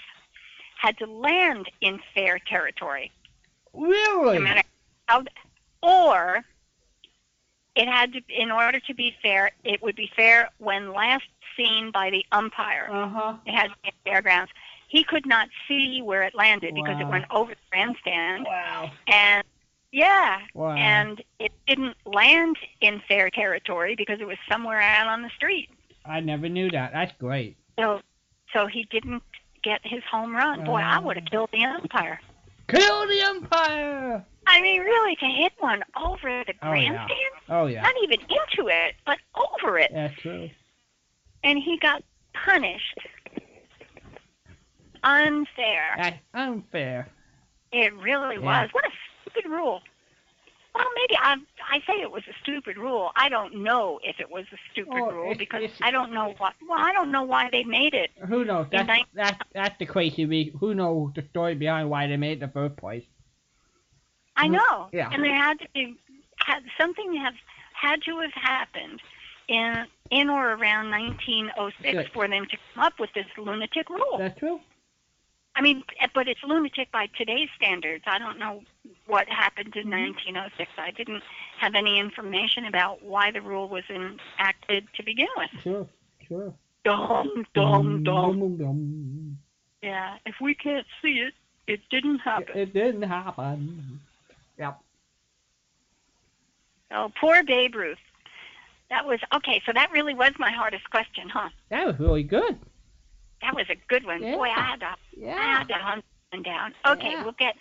had 0.80 0.98
to 0.98 1.06
land 1.06 1.70
in 1.82 2.00
fair 2.16 2.40
territory. 2.40 3.12
Really? 3.74 4.38
no 4.38 4.44
matter 4.44 4.64
how, 5.08 5.24
or 5.84 6.44
it 7.76 7.88
had 7.88 8.14
to, 8.14 8.22
in 8.30 8.50
order 8.50 8.80
to 8.80 8.94
be 8.94 9.14
fair, 9.22 9.52
it 9.64 9.82
would 9.84 9.96
be 9.98 10.10
fair 10.16 10.50
when 10.58 10.94
last 10.94 11.26
seen 11.58 11.92
by 11.92 12.10
the 12.10 12.26
umpire. 12.32 12.88
Uh 12.92 13.10
huh. 13.10 13.34
It 13.46 13.54
had 13.54 13.68
to 13.68 13.76
be 13.84 13.92
fairgrounds. 14.06 14.52
He 14.88 15.04
could 15.04 15.26
not 15.26 15.50
see 15.68 16.02
where 16.02 16.24
it 16.24 16.34
landed 16.34 16.74
because 16.74 17.00
it 17.00 17.08
went 17.08 17.26
over 17.30 17.52
the 17.52 17.58
grandstand, 17.70 18.46
Wow. 18.48 18.90
and 19.08 19.44
yeah, 19.92 20.40
Wow. 20.54 20.72
and 20.76 21.22
it 21.40 21.52
didn't 21.68 21.96
land 22.06 22.56
in 22.82 23.02
fair 23.08 23.30
territory 23.30 23.96
because 23.96 24.20
it 24.22 24.26
was 24.28 24.38
somewhere 24.50 24.82
out 24.82 25.08
on 25.08 25.22
the 25.24 25.30
street. 25.36 25.70
I 26.06 26.22
never 26.22 26.48
knew 26.50 26.72
that. 26.72 26.94
That's 26.94 27.12
great. 27.20 27.58
So, 27.78 28.02
so 28.54 28.66
he 28.66 28.86
didn't 28.90 29.22
get 29.64 29.82
his 29.84 30.04
home 30.10 30.36
run. 30.36 30.64
Boy, 30.64 30.78
I 30.78 30.98
Oh. 30.98 31.02
would 31.02 31.18
have 31.18 31.26
killed 31.26 31.50
the 31.52 31.64
umpire. 31.66 32.20
Kill 32.68 33.08
the 33.08 33.22
umpire. 33.24 34.26
I 34.48 34.62
mean, 34.62 34.82
really, 34.82 35.16
to 35.18 35.26
hit 35.26 35.54
one 35.60 35.84
over 35.96 36.44
the 36.46 36.54
Oh, 36.62 36.74
yeah. 36.74 36.90
grandstand. 36.90 37.20
Oh 37.50 37.66
yeah. 37.68 37.82
not 37.82 37.94
even 38.04 38.20
into 38.22 38.68
it, 38.70 38.96
but 39.06 39.18
over 39.36 39.78
it. 39.78 39.92
That's 39.94 40.16
true. 40.22 40.50
And 41.44 41.58
he 41.60 41.78
got 41.78 42.04
punished. 42.34 42.98
Unfair. 45.04 45.96
That's 45.98 46.18
unfair. 46.34 47.08
It 47.72 47.94
really 47.96 48.36
Yeah. 48.36 48.64
was. 48.64 48.70
What 48.74 48.86
a 48.86 48.92
stupid 49.22 49.50
rule. 49.50 49.82
Well, 50.80 50.88
maybe 50.96 51.16
I 51.20 51.36
I 51.72 51.80
say 51.86 52.02
it 52.02 52.10
was 52.10 52.24
a 52.28 52.34
stupid 52.42 52.78
rule. 52.78 53.12
I 53.16 53.28
don't 53.30 53.64
know 53.64 54.00
if 54.04 54.20
it 54.20 54.32
was 54.32 54.46
a 54.52 54.58
stupid 54.72 54.94
Oh, 54.96 55.12
rule 55.12 55.24
it's- 55.32 55.38
because 55.38 55.64
it's- 55.64 55.80
I 55.82 55.92
don't 55.92 56.12
know 56.14 56.34
what. 56.38 56.54
Well, 56.68 56.80
I 56.80 56.94
don't 56.94 57.12
know 57.12 57.24
why 57.24 57.50
they 57.52 57.64
made 57.64 57.94
it. 57.94 58.12
Who 58.28 58.46
knows? 58.46 58.68
That's 58.72 58.88
nine- 58.88 59.06
that's 59.14 59.40
that's 59.54 59.78
the 59.78 59.86
crazy. 59.86 60.26
Re- 60.26 60.54
who 60.60 60.74
knows 60.74 61.14
the 61.14 61.24
story 61.30 61.56
behind 61.56 61.90
why 61.90 62.08
they 62.08 62.18
made 62.18 62.38
it 62.38 62.40
the 62.40 62.48
first 62.48 62.78
place? 62.78 63.04
I 64.36 64.48
know. 64.48 64.90
yeah. 64.94 65.10
And 65.12 65.24
there 65.24 65.36
had 65.36 65.60
to 65.60 65.68
be 65.74 65.96
had 66.38 66.64
something 66.80 67.14
have 67.16 67.36
had 67.74 68.02
to 68.04 68.20
have 68.20 68.34
happened 68.34 69.02
in 69.50 69.86
in 70.12 70.30
or 70.30 70.54
around 70.54 70.90
1906 70.92 71.94
Good. 71.94 72.12
for 72.14 72.28
them 72.28 72.46
to 72.48 72.58
come 72.74 72.84
up 72.84 73.00
with 73.00 73.12
this 73.14 73.28
lunatic 73.38 73.90
rule. 73.90 74.18
That's 74.18 74.40
true. 74.40 74.62
I 75.60 75.62
mean, 75.62 75.84
but 76.16 76.30
it's 76.30 76.40
lunatic 76.48 76.90
by 76.90 77.10
today's 77.18 77.50
standards. 77.58 78.06
I 78.08 78.18
don't 78.18 78.40
know 78.40 78.64
what 79.08 79.28
happened 79.28 79.74
Mm-hmm. 79.74 79.92
in 79.92 80.36
1906. 80.36 80.72
I 80.78 80.92
didn't 80.92 81.22
have 81.60 81.76
any 81.76 82.00
information 82.00 82.64
about 82.66 83.04
why 83.04 83.30
the 83.32 83.42
rule 83.42 83.68
was 83.68 83.84
enacted 83.90 84.88
to 84.96 85.04
begin 85.04 85.28
with. 85.36 85.50
Sure. 85.62 85.86
Sure. 86.26 86.54
Dumb, 86.86 87.46
dumb, 87.54 88.04
dumb. 88.04 88.40
Dum, 88.40 88.58
dum. 88.58 89.38
Yeah, 89.84 90.16
if 90.26 90.36
we 90.40 90.56
can't 90.56 90.88
see 91.02 91.20
it, 91.20 91.34
it 91.68 91.82
didn't 91.90 92.20
happen. 92.20 92.58
It 92.58 92.74
didn't 92.74 93.02
happen. 93.02 94.00
Yep. 94.58 94.80
Oh, 96.92 97.12
poor 97.20 97.44
Babe 97.44 97.76
Ruth. 97.76 97.98
That 98.90 99.06
was 99.06 99.20
okay. 99.36 99.62
So 99.66 99.74
that 99.74 99.92
really 99.92 100.14
was 100.14 100.32
my 100.40 100.52
hardest 100.52 100.90
question, 100.90 101.28
huh? 101.28 101.50
That 101.70 101.86
was 101.86 102.00
really 102.00 102.24
good. 102.24 102.58
That 103.42 103.56
was 103.56 103.66
a 103.70 103.76
good 103.88 104.06
one. 104.06 104.22
Boy, 104.22 104.50
I 104.50 104.62
had 104.62 104.80
to, 104.82 104.86
I 105.28 105.58
had 105.58 105.68
to 105.70 105.74
hunt 105.76 106.06
one 106.32 106.44
down. 106.44 106.74
Okay, 106.86 107.12
Yeah. 107.12 107.24
we'll 107.24 107.34
get, 107.34 107.56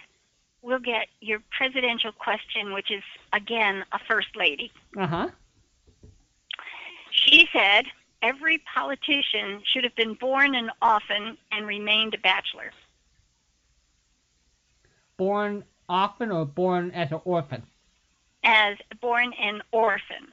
we'll 0.63 0.79
get 0.81 1.07
your 1.21 1.41
presidential 1.57 2.13
question, 2.13 2.73
which 2.73 2.91
is 2.91 3.03
again 3.33 3.85
a 3.93 3.99
first 4.09 4.35
lady. 4.37 4.71
Uh 4.97 5.07
huh. 5.07 5.29
She 7.11 7.49
said 7.53 7.87
every 8.23 8.59
politician 8.75 9.63
should 9.65 9.85
have 9.85 9.95
been 9.97 10.15
born 10.15 10.55
an 10.55 10.71
orphan 10.83 11.37
and 11.53 11.67
remained 11.67 12.15
a 12.15 12.19
bachelor. 12.19 12.73
Born 15.17 15.65
orphan 15.89 16.31
or 16.31 16.45
born 16.47 16.91
as 16.93 17.11
an 17.11 17.21
orphan? 17.25 17.65
As 18.45 18.77
born 19.01 19.33
an 19.41 19.63
orphan. 19.73 20.29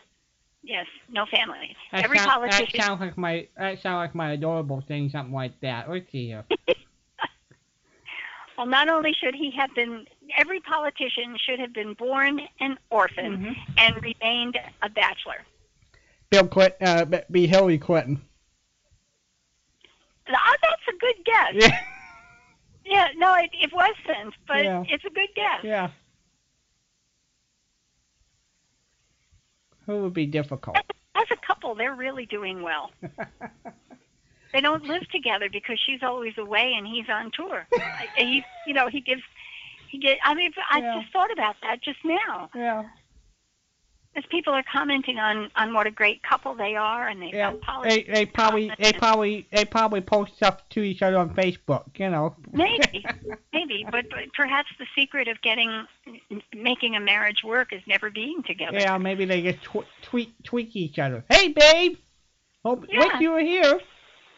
Yes, 0.67 0.87
no 1.11 1.25
family. 1.27 1.75
That 1.91 2.03
every 2.05 2.17
sound- 2.17 2.31
politician. 2.31 2.67
That 2.73 2.83
sounds 2.85 2.99
like 3.01 3.17
my 3.17 3.47
that 3.55 3.81
sounds 3.81 3.97
like 4.07 4.15
my 4.15 4.31
adorable 4.31 4.81
thing, 4.87 5.09
something 5.09 5.33
like 5.33 5.59
that. 5.61 5.89
Let's 5.89 6.11
see 6.11 6.27
here. 6.27 6.43
Well, 8.57 8.67
not 8.67 8.87
only 8.87 9.11
should 9.11 9.35
he 9.35 9.51
have 9.57 9.75
been, 9.75 10.05
every 10.37 10.61
politician 10.61 11.35
should 11.45 11.59
have 11.59 11.73
been 11.73 11.93
born 11.93 12.39
an 12.61 12.77
orphan 12.89 13.37
Mhm. 13.37 13.55
and 13.77 13.95
remained 14.01 14.57
a 14.81 14.87
bachelor. 14.87 15.43
Bill 16.29 16.47
Clinton, 16.47 16.87
uh, 16.87 17.21
be 17.29 17.47
Hillary 17.47 17.77
Clinton. 17.77 18.21
Oh, 20.29 20.55
that's 20.61 20.87
a 20.87 20.97
good 20.99 21.15
guess. 21.25 21.53
Yeah. 21.53 21.79
Yeah, 22.85 23.07
no, 23.17 23.35
it, 23.35 23.49
it 23.61 23.73
wasn't, 23.73 24.33
but 24.47 24.63
Yeah. 24.63 24.83
it's 24.87 25.03
a 25.03 25.09
good 25.09 25.29
guess. 25.35 25.59
Yeah. 25.63 25.89
Who 29.85 30.01
would 30.03 30.13
be 30.13 30.25
difficult? 30.25 30.77
As 31.15 31.27
a 31.31 31.35
couple, 31.45 31.75
they're 31.75 31.95
really 31.95 32.25
doing 32.25 32.61
well. 32.61 32.91
They 34.53 34.61
don't 34.61 34.85
live 34.85 35.05
together 35.09 35.49
because 35.51 35.77
she's 35.85 36.01
always 36.01 36.37
away 36.37 36.75
and 36.77 36.87
he's 36.87 37.09
on 37.09 37.29
tour. 37.31 37.67
He, 38.15 38.41
you 38.65 38.73
know, 38.73 38.87
he 38.87 39.01
gives, 39.01 39.21
he 39.89 39.97
get. 39.97 40.17
I 40.23 40.33
mean, 40.33 40.53
I 40.71 40.79
Yeah. 40.79 41.01
just 41.01 41.11
thought 41.11 41.29
about 41.29 41.57
that 41.61 41.81
just 41.83 41.99
now. 42.05 42.49
yeah. 42.55 42.83
As 44.17 44.23
people 44.31 44.53
are 44.53 44.63
commenting 44.71 45.19
on 45.19 45.51
on 45.57 45.73
what 45.73 45.87
a 45.87 45.91
great 45.91 46.23
couple 46.23 46.55
they 46.55 46.75
are, 46.75 47.07
and 47.09 47.21
they've 47.21 47.33
Yeah. 47.33 47.51
got 47.51 47.59
They, 47.59 47.65
politics. 48.03 48.09
they 48.13 48.25
probably 48.25 48.71
they 48.79 48.93
probably 48.93 49.47
they 49.51 49.65
probably 49.65 49.99
post 50.01 50.35
stuff 50.37 50.67
to 50.69 50.81
each 50.83 51.01
other 51.01 51.17
on 51.17 51.31
Facebook, 51.35 51.83
you 51.99 52.09
know. 52.09 52.33
Maybe, 52.53 53.05
maybe, 53.53 53.85
but, 53.91 54.09
but 54.09 54.31
perhaps 54.33 54.69
the 54.79 54.85
secret 54.95 55.27
of 55.27 55.41
getting 55.41 55.85
making 56.53 56.95
a 56.95 56.99
marriage 57.01 57.43
work 57.43 57.73
is 57.73 57.81
never 57.87 58.09
being 58.09 58.41
together. 58.43 58.79
yeah, 58.79 58.97
maybe 58.97 59.25
they 59.25 59.41
just 59.41 59.61
tw- 59.65 59.85
tweet 60.01 60.31
tweak 60.45 60.75
each 60.77 60.97
other. 60.97 61.25
Hey, 61.29 61.49
babe. 61.49 61.97
Hope 62.63 62.85
Yeah. 62.89 62.99
wish 62.99 63.21
you 63.21 63.31
were 63.31 63.41
here. 63.41 63.79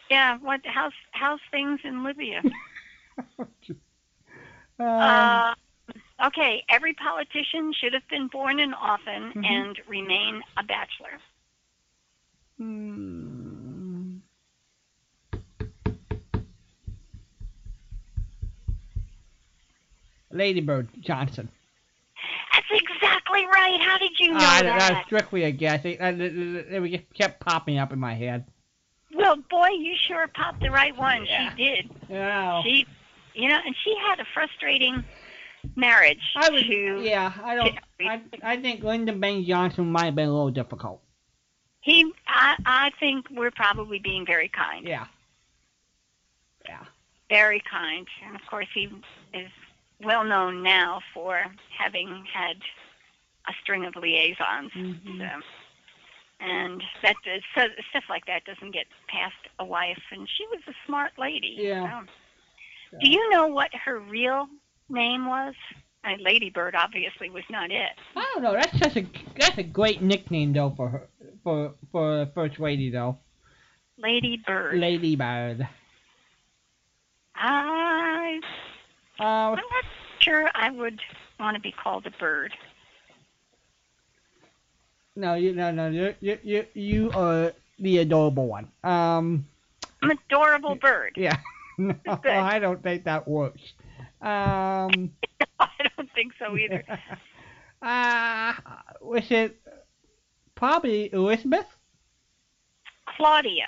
Yeah, 0.10 0.38
what 0.40 0.62
how's 0.66 0.94
how's 1.12 1.40
things 1.52 1.82
in 1.84 2.04
Libya? 2.04 2.42
Um, 3.38 3.48
Uh, 4.80 5.56
okay, 6.26 6.64
every 6.70 6.94
politician 6.94 7.74
should 7.74 7.94
have 7.94 8.08
been 8.10 8.28
born 8.28 8.60
an 8.60 8.74
orphan 8.74 9.34
Mhm. 9.34 9.46
and 9.46 9.82
remain 9.88 10.42
a 10.58 10.64
bachelor. 10.64 11.20
hmm. 12.58 14.18
Lady 20.32 20.62
Bird 20.62 20.90
Johnson. 21.00 21.50
That's 22.54 22.82
exactly 22.82 23.46
right. 23.46 23.80
How 23.82 23.98
did 23.98 24.12
you 24.20 24.30
know 24.34 24.40
Ah, 24.40 24.60
that? 24.62 24.80
that 24.80 24.94
was 24.96 25.04
strictly 25.06 25.44
a 25.44 25.52
guess. 25.52 25.86
It, 25.86 26.02
uh, 26.02 26.08
it, 26.08 26.20
it, 26.22 26.94
it 26.94 27.14
kept 27.14 27.40
popping 27.40 27.78
up 27.78 27.94
in 27.94 28.00
my 28.00 28.14
head. 28.14 28.46
Well, 29.14 29.38
boy, 29.50 29.70
you 29.70 29.96
sure 30.08 30.28
popped 30.28 30.60
the 30.62 30.70
right 30.70 30.96
one. 30.98 31.26
Yeah. 31.26 31.50
She 31.56 31.64
did. 31.64 31.90
Yeah. 32.10 32.62
She, 32.64 32.86
you 33.36 33.48
know, 33.50 33.60
and 33.66 33.76
she 33.84 33.96
had 34.06 34.20
a 34.20 34.26
frustrating 34.34 35.04
marriage 35.76 36.22
I 36.36 36.50
would, 36.50 36.64
to 36.64 37.02
yeah, 37.02 37.34
I 37.44 37.56
don't. 37.56 37.78
I, 38.02 38.22
I 38.44 38.58
think 38.58 38.84
Lyndon 38.84 39.20
Baines 39.20 39.48
Johnson 39.48 39.92
might 39.92 40.06
have 40.06 40.16
been 40.16 40.30
a 40.30 40.34
little 40.34 40.52
difficult. 40.52 41.02
He, 41.82 42.12
I, 42.28 42.56
I 42.66 42.92
think 43.00 43.28
we're 43.32 43.52
probably 43.52 44.00
being 44.00 44.26
very 44.26 44.50
kind. 44.50 44.86
Yeah. 44.88 45.06
Yeah. 46.66 46.84
Very 47.30 47.62
kind, 47.70 48.08
and 48.26 48.36
of 48.36 48.42
course 48.50 48.68
he 48.74 48.90
is 49.34 49.50
well 50.04 50.24
known 50.24 50.64
now 50.64 51.02
for 51.14 51.46
having 51.78 52.26
had 52.32 52.58
a 53.48 53.54
string 53.62 53.86
of 53.86 53.96
liaisons. 53.96 54.72
Mhm. 54.74 55.20
So, 55.20 55.42
and 56.40 56.84
that 57.02 57.16
so 57.56 57.68
stuff 57.90 58.04
like 58.10 58.26
that 58.28 58.44
doesn't 58.46 58.72
get 58.72 58.86
past 59.08 59.36
a 59.60 59.66
wife, 59.66 60.02
and 60.12 60.28
she 60.38 60.46
was 60.48 60.60
a 60.68 60.74
smart 60.86 61.14
lady. 61.18 61.56
Yeah. 61.58 62.02
so. 62.92 62.98
Do 63.02 63.10
you 63.10 63.30
know 63.30 63.48
what 63.48 63.74
her 63.74 64.00
real 64.00 64.48
name 64.90 65.26
was? 65.28 65.54
Uh, 66.04 66.12
Lady 66.20 66.50
Bird 66.50 66.76
obviously 66.76 67.30
was 67.30 67.44
not 67.50 67.72
it. 67.72 67.92
I 68.16 68.32
don't 68.34 68.44
know. 68.44 68.54
That's 68.54 68.78
just 68.80 68.96
a 68.98 69.06
that's 69.38 69.58
a 69.58 69.64
great 69.64 70.02
nickname 70.02 70.54
though 70.54 70.74
for 70.76 70.90
her 70.90 71.08
for 71.44 71.74
for 71.92 72.22
a 72.22 72.26
first 72.28 72.60
lady 72.60 72.90
though. 72.90 73.18
Lady 73.98 74.42
Bird. 74.46 74.78
Lady 74.80 75.16
Bird. 75.16 75.68
I, 77.36 78.40
Uh, 79.20 79.24
I'm 79.24 79.56
not 79.56 79.84
sure 80.20 80.50
I 80.56 80.72
would 80.72 81.00
want 81.40 81.56
to 81.56 81.62
be 81.62 81.72
called 81.72 82.06
a 82.08 82.12
bird. 82.12 82.54
no, 85.16 85.34
you 85.34 85.54
no 85.54 85.72
no 85.72 85.90
you 85.90 86.14
you 86.22 86.38
you 86.44 86.66
you 86.74 87.12
are 87.12 87.54
the 87.80 87.98
adorable 88.00 88.48
one. 88.48 88.66
Um, 88.84 89.46
I'm 90.02 90.12
an 90.12 90.20
adorable 90.30 90.76
bird. 90.76 91.14
yeah. 91.18 91.38
No, 91.80 91.96
I 92.26 92.58
don't 92.58 92.82
think 92.82 93.04
that 93.04 93.28
works. 93.28 93.62
Um. 94.22 95.12
I 95.60 95.70
don't 95.96 96.12
think 96.14 96.34
so 96.40 96.58
either. 96.58 96.84
Uh, 97.80 98.54
was 99.02 99.30
it 99.30 99.62
probably 100.56 101.14
Elizabeth? 101.14 101.68
Claudia. 103.06 103.68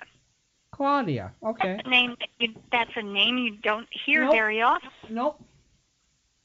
Claudia. 0.71 1.31
Okay. 1.43 1.75
That's 1.75 1.87
a 1.87 1.89
name 1.91 2.15
that 2.19 2.29
you, 2.39 2.55
that's 2.71 2.89
a 2.95 3.03
name 3.03 3.37
you 3.37 3.57
don't 3.57 3.87
hear 3.91 4.23
Nope. 4.23 4.33
very 4.33 4.61
often. 4.63 4.89
Nope. 5.09 5.39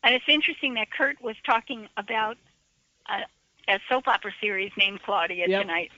And 0.02 0.14
it's 0.14 0.26
interesting 0.28 0.74
that 0.74 0.90
Kurt 0.92 1.20
was 1.22 1.36
talking 1.46 1.88
about 1.96 2.36
a, 3.08 3.22
a 3.72 3.80
soap 3.88 4.08
opera 4.08 4.32
series 4.40 4.70
named 4.76 5.00
Claudia 5.02 5.46
Yep. 5.48 5.62
tonight. 5.62 5.90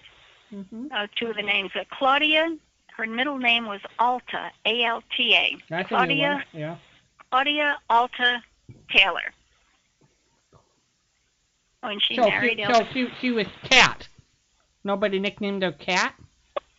hmm 0.51 0.87
Uh, 0.95 1.09
two 1.16 1.27
of 1.27 1.35
the 1.37 1.42
names. 1.42 1.73
Uh, 1.75 1.83
Claudia, 1.90 2.57
her 2.97 3.07
middle 3.07 3.38
name 3.38 3.66
was 3.66 3.81
Alta, 3.99 4.53
A-L-T-A. 4.64 5.57
That's 5.69 5.88
Claudia. 5.88 6.45
Yeah. 6.53 6.77
Claudia 7.37 7.77
Alta 7.90 8.42
Taylor. 8.90 9.35
When 11.83 12.01
she 12.01 12.16
So 12.16 12.22
married 12.22 12.59
she, 12.66 12.72
so 12.72 12.87
she 12.94 13.09
she 13.20 13.31
was 13.31 13.46
Cat. 13.64 14.09
Nobody 14.85 15.18
nicknamed 15.18 15.62
her 15.62 15.72
Cat. 15.72 16.14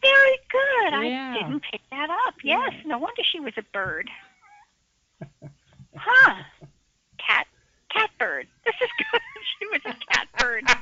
Very 0.01 0.37
good. 0.49 1.05
Yeah. 1.09 1.35
I 1.37 1.43
didn't 1.43 1.63
pick 1.71 1.81
that 1.91 2.09
up. 2.09 2.33
Yes. 2.43 2.71
No 2.87 2.97
wonder 2.97 3.21
she 3.23 3.39
was 3.39 3.53
a 3.57 3.63
bird. 3.71 4.09
Huh. 5.99 6.43
Cat 7.17 7.47
cat 7.91 8.11
bird. 8.19 8.45
This 8.63 8.75
is 8.81 8.89
good. 9.11 9.21
she 9.59 9.65
was 9.67 9.81
a 9.85 10.13
cat 10.13 10.27
bird. 10.39 10.63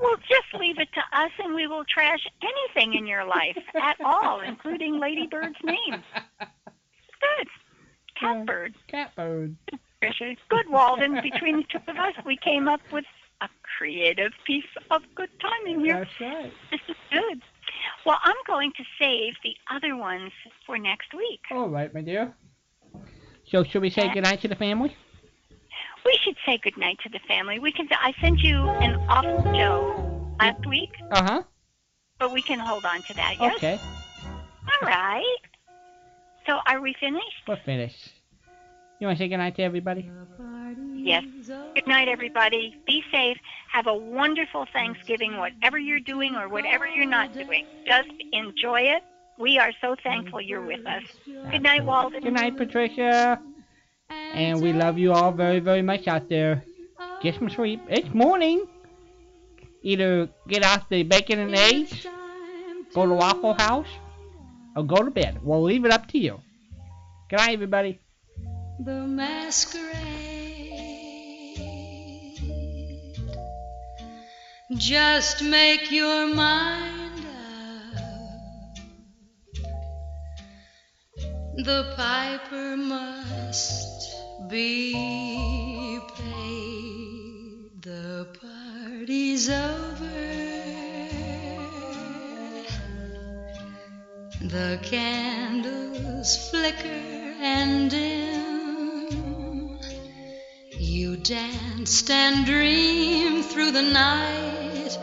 Well, 0.00 0.16
just 0.28 0.60
leave 0.60 0.78
it 0.78 0.88
to 0.92 1.18
us 1.18 1.30
and 1.42 1.54
we 1.54 1.66
will 1.66 1.84
trash 1.84 2.26
anything 2.42 2.94
in 2.94 3.06
your 3.06 3.24
life 3.24 3.56
at 3.80 3.96
all, 4.04 4.40
including 4.40 4.98
Lady 4.98 5.26
Bird's 5.26 5.56
name. 5.64 6.02
Good. 6.38 7.48
Yeah. 8.20 8.34
Cat 8.34 8.46
bird. 8.46 8.74
Catbird. 8.88 9.56
Tricia. 10.02 10.36
Good, 10.48 10.68
Walden. 10.68 11.20
Between 11.22 11.56
the 11.58 11.64
two 11.64 11.78
of 11.88 11.96
us, 11.96 12.14
we 12.26 12.36
came 12.36 12.68
up 12.68 12.80
with 12.92 13.04
a 13.40 13.48
creative 13.78 14.32
piece 14.46 14.64
of 14.90 15.02
good 15.14 15.30
timing 15.40 15.80
here. 15.84 16.04
That's 16.20 16.20
right. 16.20 16.52
This 16.70 16.80
is 16.88 16.96
good. 17.10 17.42
Well, 18.06 18.18
I'm 18.22 18.36
going 18.46 18.72
to 18.76 18.84
save 18.98 19.34
the 19.42 19.54
other 19.70 19.96
ones 19.96 20.30
for 20.66 20.78
next 20.78 21.14
week. 21.14 21.40
All 21.50 21.68
right, 21.68 21.92
my 21.92 22.02
dear. 22.02 22.34
So 23.46 23.64
should 23.64 23.82
we 23.82 23.90
say 23.90 24.06
Yeah. 24.06 24.14
goodnight 24.14 24.40
to 24.42 24.48
the 24.48 24.54
family? 24.56 24.96
We 26.04 26.18
should 26.22 26.36
say 26.44 26.58
goodnight 26.58 26.98
to 27.02 27.08
the 27.08 27.18
family. 27.26 27.58
We 27.58 27.72
can. 27.72 27.88
I 27.92 28.12
sent 28.20 28.40
you 28.40 28.68
an 28.68 28.96
awful 29.08 29.42
show 29.54 30.34
last 30.38 30.66
week, 30.66 30.90
Uh 31.10 31.22
huh. 31.22 31.42
but 32.18 32.30
we 32.32 32.42
can 32.42 32.58
hold 32.58 32.84
on 32.84 33.02
to 33.04 33.14
that. 33.14 33.36
Yes. 33.40 33.56
Okay. 33.56 33.80
All 34.24 34.86
right. 34.88 35.24
So, 36.46 36.58
are 36.66 36.80
we 36.80 36.94
finished? 37.00 37.42
We're 37.48 37.56
finished. 37.56 38.10
You 39.00 39.06
want 39.06 39.18
to 39.18 39.24
say 39.24 39.28
goodnight 39.28 39.56
to 39.56 39.62
everybody? 39.62 40.10
Yes. 40.94 41.24
Good 41.74 41.86
night, 41.86 42.08
everybody. 42.08 42.76
Be 42.86 43.02
safe. 43.10 43.36
Have 43.70 43.86
a 43.86 43.94
wonderful 43.94 44.66
Thanksgiving, 44.72 45.36
whatever 45.36 45.78
you're 45.78 46.00
doing 46.00 46.34
or 46.34 46.48
whatever 46.48 46.86
you're 46.86 47.06
not 47.06 47.32
doing. 47.32 47.66
Just 47.86 48.08
enjoy 48.32 48.80
it. 48.82 49.02
We 49.38 49.58
are 49.58 49.72
so 49.80 49.96
thankful 50.02 50.40
you're 50.40 50.64
with 50.64 50.86
us. 50.86 51.02
Good 51.26 51.62
night, 51.62 51.84
Walden. 51.84 52.22
Good 52.22 52.32
night, 52.32 52.56
Patricia. 52.56 53.40
And 54.10 54.62
we 54.62 54.72
love 54.72 54.96
you 54.96 55.12
all 55.12 55.32
very, 55.32 55.60
very 55.60 55.82
much 55.82 56.06
out 56.06 56.28
there. 56.28 56.62
Get 57.20 57.34
some 57.34 57.50
sleep. 57.50 57.80
It's 57.88 58.12
morning. 58.14 58.66
Either 59.82 60.28
get 60.48 60.62
out 60.62 60.88
the 60.88 61.02
bacon 61.02 61.38
and 61.40 61.54
eggs, 61.54 62.06
go 62.94 63.06
to 63.06 63.12
Waffle 63.12 63.52
House, 63.54 63.88
or 64.76 64.84
go 64.84 64.96
to 64.96 65.10
bed. 65.10 65.40
We'll 65.42 65.62
leave 65.62 65.84
it 65.84 65.92
up 65.92 66.08
to 66.08 66.18
you. 66.18 66.40
Good 67.30 67.36
night, 67.36 67.54
everybody. 67.54 68.00
The 68.84 69.06
masquerade. 69.06 69.94
Just 74.76 75.42
make 75.42 75.90
your 75.92 76.34
mind 76.34 77.20
up. 77.20 77.96
The 81.56 81.92
piper 81.96 82.76
must 82.76 84.14
be 84.48 86.00
paid. 86.16 87.82
The 87.82 88.26
party's 88.40 89.48
over. 89.50 90.63
The 94.48 94.78
candles 94.82 96.50
flicker 96.50 96.86
and 97.40 97.90
dim. 97.90 99.78
You 100.78 101.16
danced 101.16 102.10
and 102.10 102.44
dreamed 102.44 103.46
through 103.46 103.70
the 103.70 103.80
night. 103.80 104.98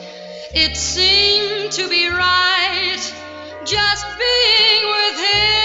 It 0.54 0.78
seemed 0.78 1.72
to 1.72 1.90
be 1.90 2.08
right 2.08 3.14
just 3.66 4.06
being 4.20 4.86
with 4.92 5.20
him. 5.20 5.61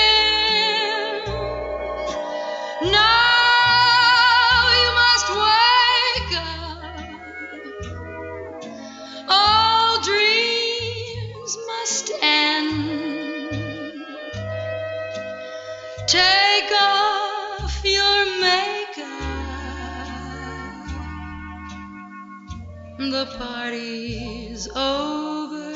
The 23.11 23.27
party's 23.39 24.69
over. 24.75 25.73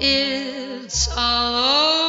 It's 0.00 1.08
all 1.16 1.54
over, 1.54 2.07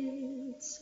It's 0.00 0.80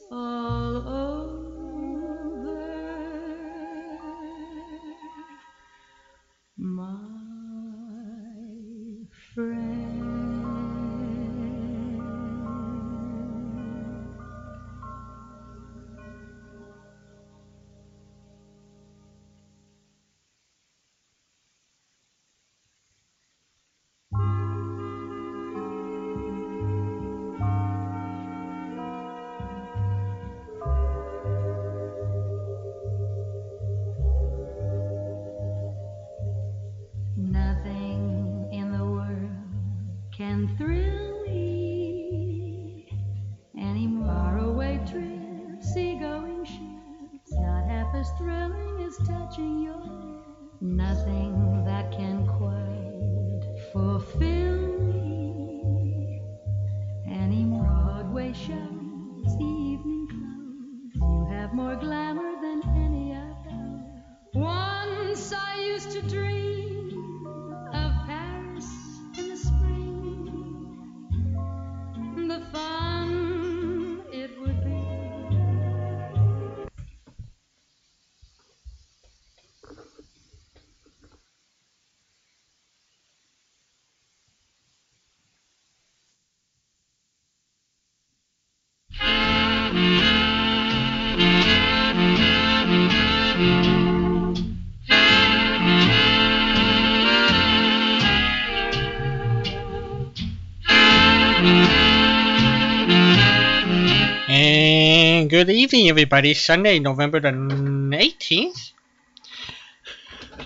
good 105.37 105.51
evening, 105.51 105.91
everybody. 105.91 106.33
Sunday, 106.33 106.79
November 106.79 107.21
the 107.21 107.29
18th. 107.29 108.73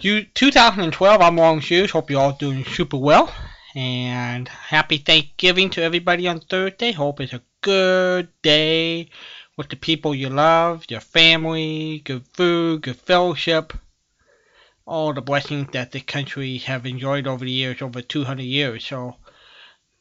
You 0.01 0.25
2012. 0.25 1.21
I'm 1.21 1.37
Walden 1.37 1.63
Hughes. 1.63 1.93
Hope 1.93 2.11
you're 2.11 2.21
all 2.21 2.33
doing 2.33 2.65
super 2.65 2.97
well. 2.97 3.33
And 3.77 4.49
happy 4.49 4.99
Thanksgiving 4.99 5.71
to 5.71 5.83
everybody 5.85 6.27
on 6.27 6.41
Thursday. 6.41 6.91
Hope 6.91 7.21
it's 7.21 7.33
a 7.33 7.43
good 7.61 8.31
day 8.43 9.11
with 9.57 9.69
the 9.69 9.77
people 9.77 10.13
you 10.13 10.29
love, 10.29 10.85
your 10.89 10.99
family, 10.99 12.03
good 12.05 12.27
food, 12.35 12.83
good 12.83 12.97
fellowship, 12.97 13.73
all 14.87 15.15
the 15.15 15.23
blessings 15.23 15.69
that 15.71 15.93
the 15.93 16.01
country 16.01 16.59
have 16.59 16.85
enjoyed 16.85 17.29
over 17.29 17.45
the 17.45 17.53
years, 17.53 17.81
over 17.81 18.03
200 18.03 18.43
years. 18.43 18.85
So, 18.85 19.15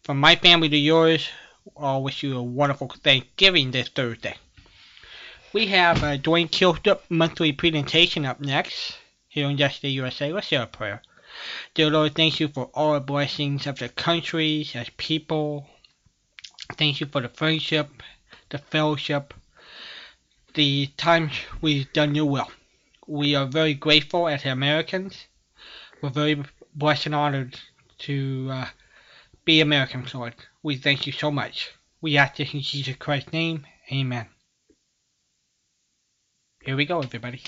from 0.02 0.19
my 0.19 0.36
family 0.36 0.69
to 0.69 0.78
yours, 0.78 1.30
I'll 1.78 2.02
wish 2.02 2.23
you 2.23 2.36
a 2.36 2.41
wonderful 2.41 2.88
Thanksgiving 2.88 3.69
this 3.69 3.89
Thursday. 3.89 4.36
We 5.51 5.65
have 5.67 6.03
uh, 6.03 6.17
Dwayne 6.17 6.47
Kilstrup 6.47 6.99
monthly 7.09 7.51
presentation 7.53 8.23
up 8.23 8.39
next 8.39 8.99
here 9.27 9.47
on 9.47 9.57
Yesterday 9.57 9.89
USA. 9.93 10.31
Let's 10.31 10.47
say 10.47 10.57
a 10.57 10.67
prayer. 10.67 11.01
Dear 11.73 11.89
Lord, 11.89 12.13
thank 12.13 12.39
you 12.39 12.49
for 12.49 12.65
all 12.75 12.93
the 12.93 12.99
blessings 12.99 13.65
of 13.65 13.79
the 13.79 13.89
countries 13.89 14.75
as 14.75 14.89
people. 14.97 15.67
Thank 16.73 17.01
you 17.01 17.07
for 17.07 17.21
the 17.21 17.29
friendship, 17.29 17.89
the 18.49 18.59
fellowship, 18.59 19.33
the 20.53 20.91
times 20.97 21.31
we've 21.62 21.91
done 21.93 22.13
your 22.13 22.29
will. 22.29 22.51
We 23.07 23.33
are 23.33 23.47
very 23.47 23.73
grateful 23.73 24.27
as 24.27 24.45
Americans. 24.45 25.25
We're 25.99 26.12
very 26.12 26.43
blessed 26.75 27.07
and 27.07 27.15
honored 27.15 27.59
to 27.99 28.49
uh, 28.51 28.67
be 29.45 29.62
Americans, 29.62 30.13
Lord. 30.13 30.35
We 30.62 30.75
thank 30.75 31.07
you 31.07 31.12
so 31.12 31.31
much. 31.31 31.71
We 32.01 32.17
ask 32.17 32.35
this 32.35 32.53
in 32.53 32.62
Jesus 32.62 32.97
Christ's 32.97 33.33
name. 33.33 33.65
Amen. 33.91 34.27
Here 36.69 36.75
we 36.75 36.86
go, 36.86 37.01
everybody. 37.01 37.41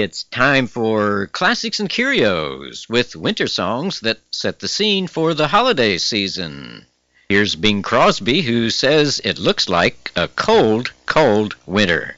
It's 0.00 0.22
time 0.24 0.66
for 0.66 1.26
Classics 1.26 1.78
and 1.78 1.86
Curios 1.86 2.88
with 2.88 3.14
winter 3.14 3.46
songs 3.46 4.00
that 4.00 4.18
set 4.30 4.60
the 4.60 4.66
scene 4.66 5.06
for 5.06 5.34
the 5.34 5.48
holiday 5.48 5.98
season. 5.98 6.86
Here's 7.28 7.54
Bing 7.54 7.82
Crosby 7.82 8.40
who 8.40 8.70
says 8.70 9.20
it 9.24 9.38
looks 9.38 9.68
like 9.68 10.10
a 10.16 10.26
cold, 10.28 10.92
cold 11.04 11.54
winter. 11.66 12.16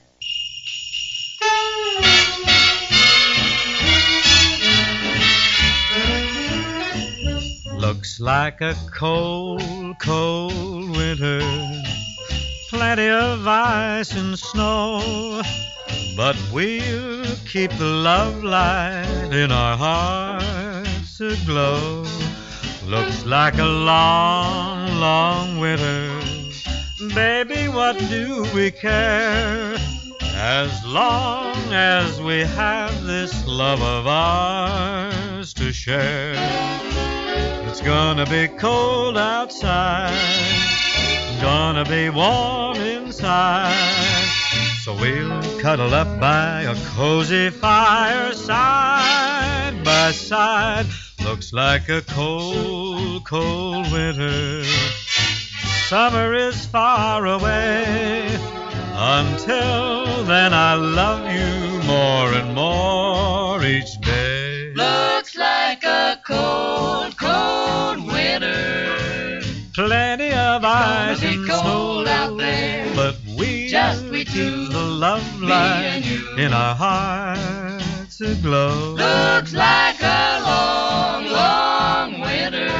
Looks 7.74 8.20
like 8.20 8.60
a 8.60 8.76
cold, 8.94 9.98
cold 9.98 10.96
winter. 10.96 11.40
Plenty 12.68 13.08
of 13.08 13.44
ice 13.44 14.12
and 14.12 14.38
snow. 14.38 15.42
But 16.16 16.36
we'll 16.52 17.24
keep 17.46 17.70
the 17.72 17.84
love 17.84 18.44
light 18.44 19.30
in 19.32 19.50
our 19.50 19.76
hearts 19.76 21.20
aglow. 21.20 22.04
Looks 22.86 23.24
like 23.24 23.58
a 23.58 23.64
long, 23.64 25.00
long 25.00 25.58
winter. 25.58 26.10
Baby, 27.14 27.68
what 27.68 27.98
do 28.10 28.46
we 28.54 28.70
care? 28.70 29.76
As 30.34 30.84
long 30.84 31.54
as 31.72 32.20
we 32.20 32.40
have 32.40 33.04
this 33.04 33.46
love 33.46 33.80
of 33.80 34.06
ours 34.06 35.54
to 35.54 35.72
share. 35.72 36.34
It's 37.68 37.80
gonna 37.80 38.26
be 38.26 38.48
cold 38.48 39.16
outside, 39.16 40.12
gonna 41.40 41.84
be 41.84 42.10
warm 42.10 42.76
inside. 42.76 44.21
So 44.84 44.96
we'll 44.96 45.60
cuddle 45.60 45.94
up 45.94 46.18
by 46.18 46.62
a 46.62 46.74
cozy 46.96 47.50
fire 47.50 48.32
side 48.32 49.84
by 49.84 50.10
side. 50.10 50.86
Looks 51.22 51.52
like 51.52 51.88
a 51.88 52.02
cold, 52.02 53.24
cold 53.24 53.92
winter. 53.92 54.64
Summer 55.86 56.34
is 56.34 56.66
far 56.66 57.24
away. 57.26 58.26
Until 58.94 60.24
then, 60.24 60.52
I 60.52 60.74
love 60.74 61.30
you 61.30 61.86
more 61.86 62.32
and 62.32 62.52
more 62.52 63.64
each 63.64 64.00
day. 64.00 64.72
Looks 64.74 65.36
like 65.36 65.84
a 65.84 66.20
cold, 66.26 67.16
cold 67.16 68.04
winter. 68.04 69.42
Plenty 69.74 70.32
of 70.32 70.64
ice 70.64 71.20
be 71.20 71.34
and 71.34 71.48
cold 71.48 72.06
snow, 72.06 72.12
out 72.12 72.36
there. 72.36 72.92
but 72.96 73.21
we 74.22 74.26
Just 74.26 74.34
we 74.38 74.58
keep 74.58 74.66
two, 74.66 74.68
the 74.68 74.82
love 74.82 75.42
light 75.42 76.04
in 76.38 76.52
our 76.52 76.74
hearts 76.74 78.20
aglow. 78.20 78.94
Looks 78.94 79.52
like 79.52 79.96
a 80.00 80.40
long, 80.44 81.26
long 81.26 82.20
winter. 82.20 82.70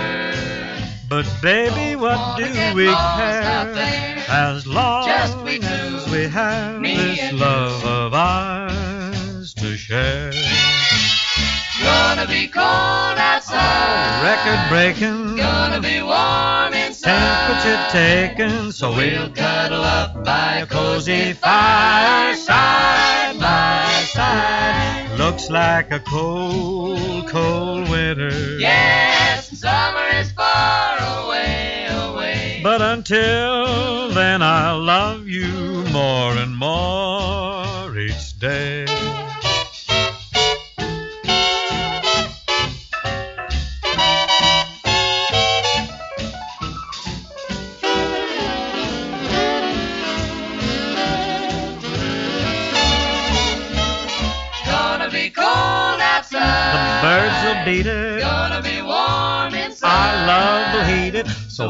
But 1.08 1.26
baby, 1.42 1.96
what 1.96 2.16
wanna 2.16 2.46
do 2.46 2.74
we 2.74 2.86
care? 2.86 4.24
As 4.28 4.66
long 4.66 5.06
Just 5.06 5.38
we 5.38 5.58
two, 5.58 5.64
as 5.66 6.10
we 6.10 6.28
have 6.28 6.80
me 6.80 6.96
this 6.96 7.32
you. 7.32 7.38
love 7.38 7.84
of 7.84 8.14
ours 8.14 9.54
to 9.54 9.76
share. 9.76 10.32
Gonna 11.82 12.26
be 12.26 12.46
cold 12.48 13.18
outside. 13.18 13.58
Oh, 13.58 14.24
record 14.24 14.68
breaking, 14.68 15.36
Gonna 15.36 15.80
be 15.80 16.00
warm 16.02 16.72
inside. 16.74 17.10
temperature 17.18 17.82
taken, 17.90 18.72
so 18.72 18.90
We'll 18.90 18.98
we'll 18.98 19.30
cuddle 19.30 19.82
up 19.82 20.24
by 20.24 20.58
a 20.58 20.66
cozy 20.66 21.32
fire 21.32 22.34
side 22.36 23.38
by 23.38 24.04
side. 24.12 25.18
Looks 25.18 25.50
like 25.50 25.90
a 25.90 26.00
cold, 26.00 27.28
cold 27.28 27.88
winter. 27.88 28.58
Yes, 28.58 29.48
summer 29.58 30.06
is 30.20 30.30
far 30.32 30.96
away, 31.24 31.86
away. 31.90 32.60
But 32.62 32.80
until 32.82 34.08
then, 34.10 34.42
I'll 34.42 34.80
love 34.80 35.26
you 35.26 35.84
more 35.90 36.32
and 36.36 36.56
more 36.56 37.96
each 37.98 38.38
day. 38.38 38.91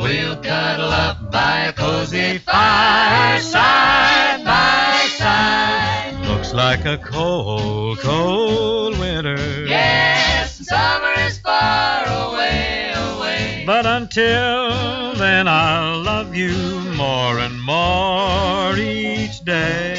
We'll 0.02 0.36
cuddle 0.36 0.90
up 0.90 1.30
by 1.30 1.66
a 1.66 1.72
cozy 1.72 2.38
fire 2.38 3.12
fire 3.32 3.40
side 3.40 4.44
by 4.44 5.08
side. 5.16 6.14
Looks 6.26 6.52
like 6.52 6.84
a 6.84 6.98
cold, 6.98 7.98
cold 8.00 8.98
winter. 8.98 9.66
Yes, 9.66 10.66
summer 10.66 11.14
is 11.26 11.38
far 11.38 12.04
away, 12.06 12.92
away. 12.94 13.64
But 13.66 13.86
until 13.86 15.14
then, 15.14 15.48
I'll 15.48 16.02
love 16.02 16.34
you 16.34 16.80
more 16.96 17.38
and 17.38 17.60
more 17.62 18.76
each 18.76 19.40
day. 19.44 19.96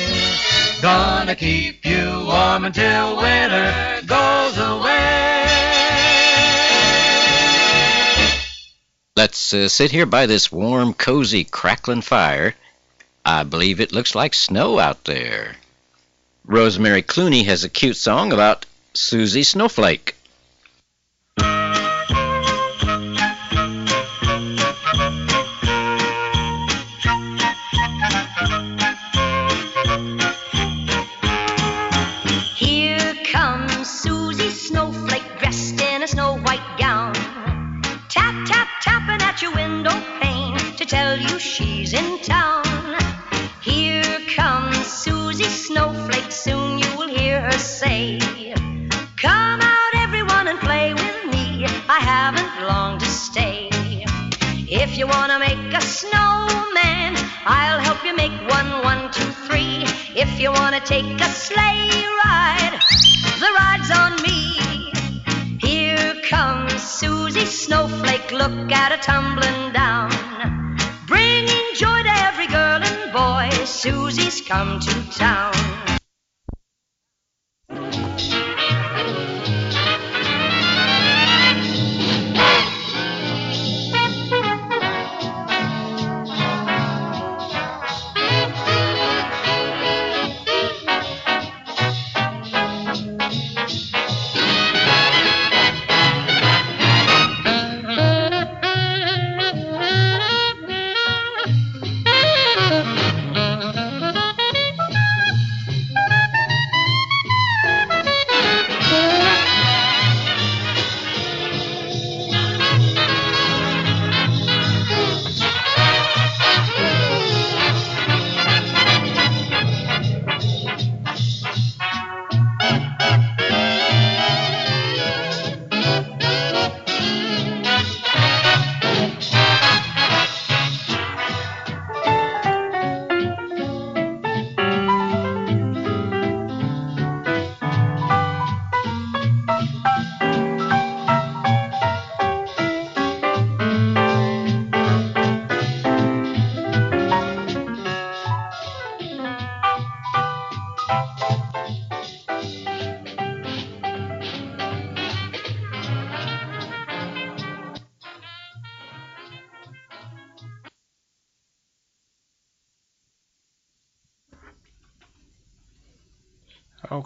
Gonna 0.81 1.35
keep 1.35 1.85
you 1.85 2.25
warm 2.25 2.65
until 2.65 3.17
winter 3.17 4.02
Uh, 9.53 9.67
sit 9.67 9.91
here 9.91 10.07
by 10.07 10.25
this 10.25 10.51
warm, 10.51 10.93
cozy, 10.93 11.43
crackling 11.43 12.01
fire. 12.01 12.55
I 13.23 13.43
believe 13.43 13.79
it 13.79 13.91
looks 13.91 14.15
like 14.15 14.33
snow 14.33 14.79
out 14.79 15.03
there. 15.03 15.55
Rosemary 16.45 17.03
Clooney 17.03 17.45
has 17.45 17.63
a 17.63 17.69
cute 17.69 17.97
song 17.97 18.33
about 18.33 18.65
Susie 18.93 19.43
Snowflake. 19.43 20.15
Come 74.53 74.79
to 74.79 75.02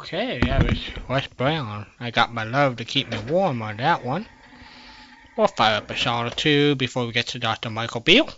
Okay, 0.08 0.40
that 0.40 0.64
was 0.64 0.80
Les 1.10 1.28
Brown. 1.28 1.86
I 2.00 2.12
got 2.12 2.34
my 2.34 2.46
love 2.46 2.78
to 2.78 2.86
keep 2.86 3.10
me 3.10 3.18
warm 3.28 3.62
on 3.62 3.76
that 3.76 4.06
one. 4.06 4.26
We'll 5.36 5.48
fire 5.48 5.76
up 5.76 5.92
a 5.92 5.98
song 5.98 6.28
or 6.28 6.30
two 6.30 6.76
before 6.76 7.06
we 7.06 7.12
get 7.12 7.28
to 7.28 7.40
Dr. 7.40 7.70
Michael 7.70 8.00
Biel 8.00 8.30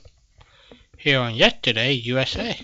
here 0.98 1.20
on 1.20 1.36
Yesterday 1.36 1.92
USA. 1.92 2.60